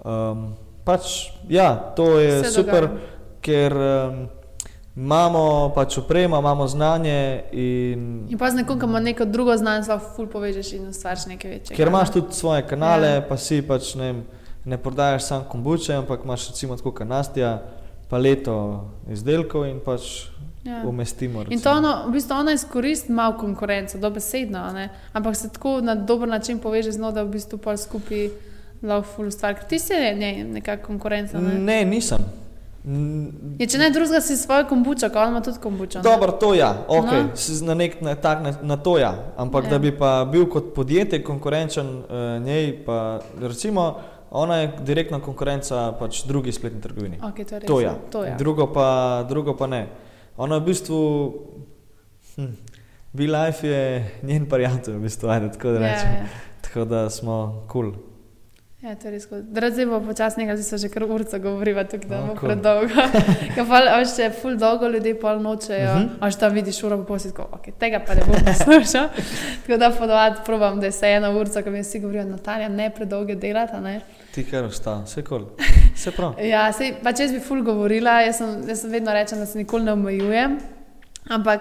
[0.05, 0.53] Um,
[0.85, 1.01] pač,
[1.49, 3.01] ja, to je Se super dogaja.
[3.41, 4.29] ker um,
[4.97, 7.17] imamo pač opremo, imamo znanje
[7.53, 11.27] in In pa z nekom, ki ima neko drugo znanje, lahko ful povežeš in ustvariš
[11.27, 11.77] nekaj večjega.
[11.77, 13.23] ker imaš tudi svoje kanale, Ja.
[13.23, 14.25] pa si pač ne, vem,
[14.65, 17.63] ne prodajaš sam kombuče, ampak imaš recimo tako kanastija,
[18.09, 20.29] paleto izdelkov in pač
[20.65, 20.83] Ja.
[20.87, 21.41] umestimo.
[21.41, 21.63] In recimo.
[21.63, 24.85] to ono, v bistvu ona izkoristi malo konkurenco, dobesedno, ne?
[25.13, 28.29] ampak se tako na dober način poveže z njo, da v bistvu pa skupaj
[28.83, 29.55] lahko ful stvar.
[29.65, 31.41] Ti si ne, nekakšna konkurenca.
[31.41, 31.55] Ne?
[31.55, 32.19] Ne, nisem.
[33.59, 35.99] Je, če ne drugega, si svojo kombučo, ko ima tudi kombučo.
[35.99, 36.03] ne?
[36.03, 37.23] Dobro, to ja, okay.
[37.23, 37.67] No.
[37.67, 39.15] na nek na, tak, na, na to ja.
[39.37, 39.71] Ampak Ja.
[39.71, 43.95] da bi pa bil kot podjetje konkurenčen uh, njej, pa recimo
[44.31, 47.19] ona je direktna konkurenca pač drugi spletni trgovini.
[47.21, 47.61] Okay, to je.
[47.61, 47.95] To ja.
[48.11, 48.37] To ja.
[48.37, 49.87] Drugo, pa, drugo pa ne.
[50.37, 50.99] Ona v bistvu,
[52.37, 52.51] hm,
[53.13, 53.85] BeLife je
[54.23, 56.09] njen prijatelj, v bistvu, ajde, tako da Ja, rečem.
[56.11, 56.27] ja.
[56.61, 57.93] Tako da smo kul.
[57.93, 58.12] Cool.
[58.83, 59.29] Ja, to je res.
[59.31, 62.95] Zdaj bo nekaj, zdaj se že kar urca govoriva, tako da No, bo predolgo.
[63.55, 63.79] Ker pa
[64.17, 66.09] če ful dolgo ljudi pol nočejo, uh Mhm.
[66.09, 66.17] -huh.
[66.21, 69.09] až tam vidiš uro, pa positi, ok, tega pa ne bom poslušal.
[69.67, 73.35] tako da podovat probam, da se ena urca, ko mi vsi govorijo, Natalija, ne predolge
[73.35, 74.01] delati, a ne.
[74.35, 75.45] Ti kar ostaja, vse kul.
[75.95, 76.35] Vse prav.
[76.53, 79.47] Ja, sej, pa če jaz bi ful govorila, jaz sem, jaz sem vedno rečem, da
[79.47, 80.59] se nikoli ne omejujem.
[81.31, 81.61] Ampak,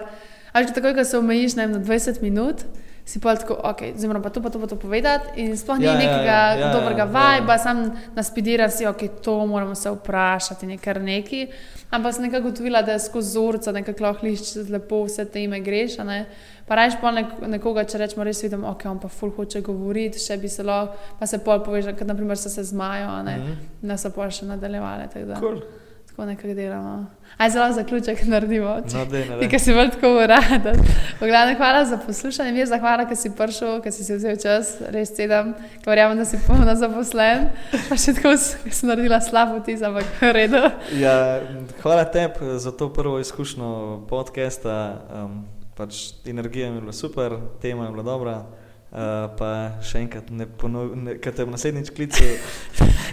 [0.52, 2.64] ali takoj, ko se omejiš ne, vem, na 20 minut,
[3.04, 5.40] si pa tako, ok, zdaj moram pa to, pa to, pa to povedati.
[5.40, 7.58] In sploh ni Ja, ja, ja, nekega ja, ja, ja, dobrega ja, ja, ja.
[7.58, 7.80] sam
[8.14, 11.46] naspidira si, ok, to moramo se vprašati, nekaj neki.
[11.90, 14.26] Ampak sem nekako gotovila, da je skozi vzorca nekako lahko
[14.68, 15.98] lepo vse te ime greš.
[15.98, 16.26] a Ne?
[16.66, 20.18] Pa rajš pa nek, nekoga, če rečemo, res vidim, ok, on pa ful hoče govoriti,
[20.18, 23.52] še bi se lahko, pa se pol poveže, kot naprimer so se zmajo, ne, Mhm.
[23.82, 25.08] da so pa še nadaljevale.
[25.08, 25.34] tako da.
[25.34, 25.60] Cool.
[26.06, 27.06] Tako nekako delamo.
[27.38, 28.76] Aj zelo zaključek naredimo.
[28.94, 30.74] No, dej, ne, ki si bolj tako urada.
[31.20, 32.52] Poglavne, hvala za poslušanje.
[32.52, 36.20] Mi je zahvala, ker si prišel, ker si si vzel čas, res sedem, ker verjamem,
[36.20, 37.48] da si polno zaposlen.
[37.88, 40.62] Pa še tako sem naredila slabo vtis, ampak v redu.
[41.00, 41.40] Ja,
[41.82, 43.72] hvala tebi za to prvo izkušnjo
[44.10, 44.76] podcasta.
[45.10, 45.44] Um,
[45.76, 48.36] pač energija mi je bila super, tema je bila dobra.
[48.92, 52.32] Uh, pa še enkrat, ne ponov, ne, ker te bom naslednjič klical.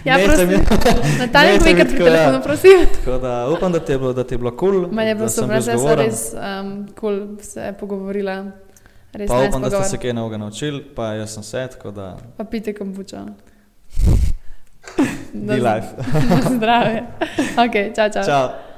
[0.04, 0.48] Ja, prosim.
[1.20, 2.04] Natalija, povej, kar pri ja.
[2.04, 2.84] telefonu, prosim.
[2.94, 4.72] Tako da upam, da ti je bilo, da ti je bilo kul.
[4.72, 6.70] Cool, Meni je bilo super, da sem res um,
[7.00, 8.36] cool se pogovorila.
[9.12, 12.16] Res Pa upam, da ste se kaj novega naučili, pa jaz sem se, tako da
[12.36, 13.24] Pa pite kombučo.
[15.48, 15.88] be life.
[16.56, 17.04] Zdrave.
[17.56, 18.24] Ok, čau, čau.
[18.24, 18.69] Čau.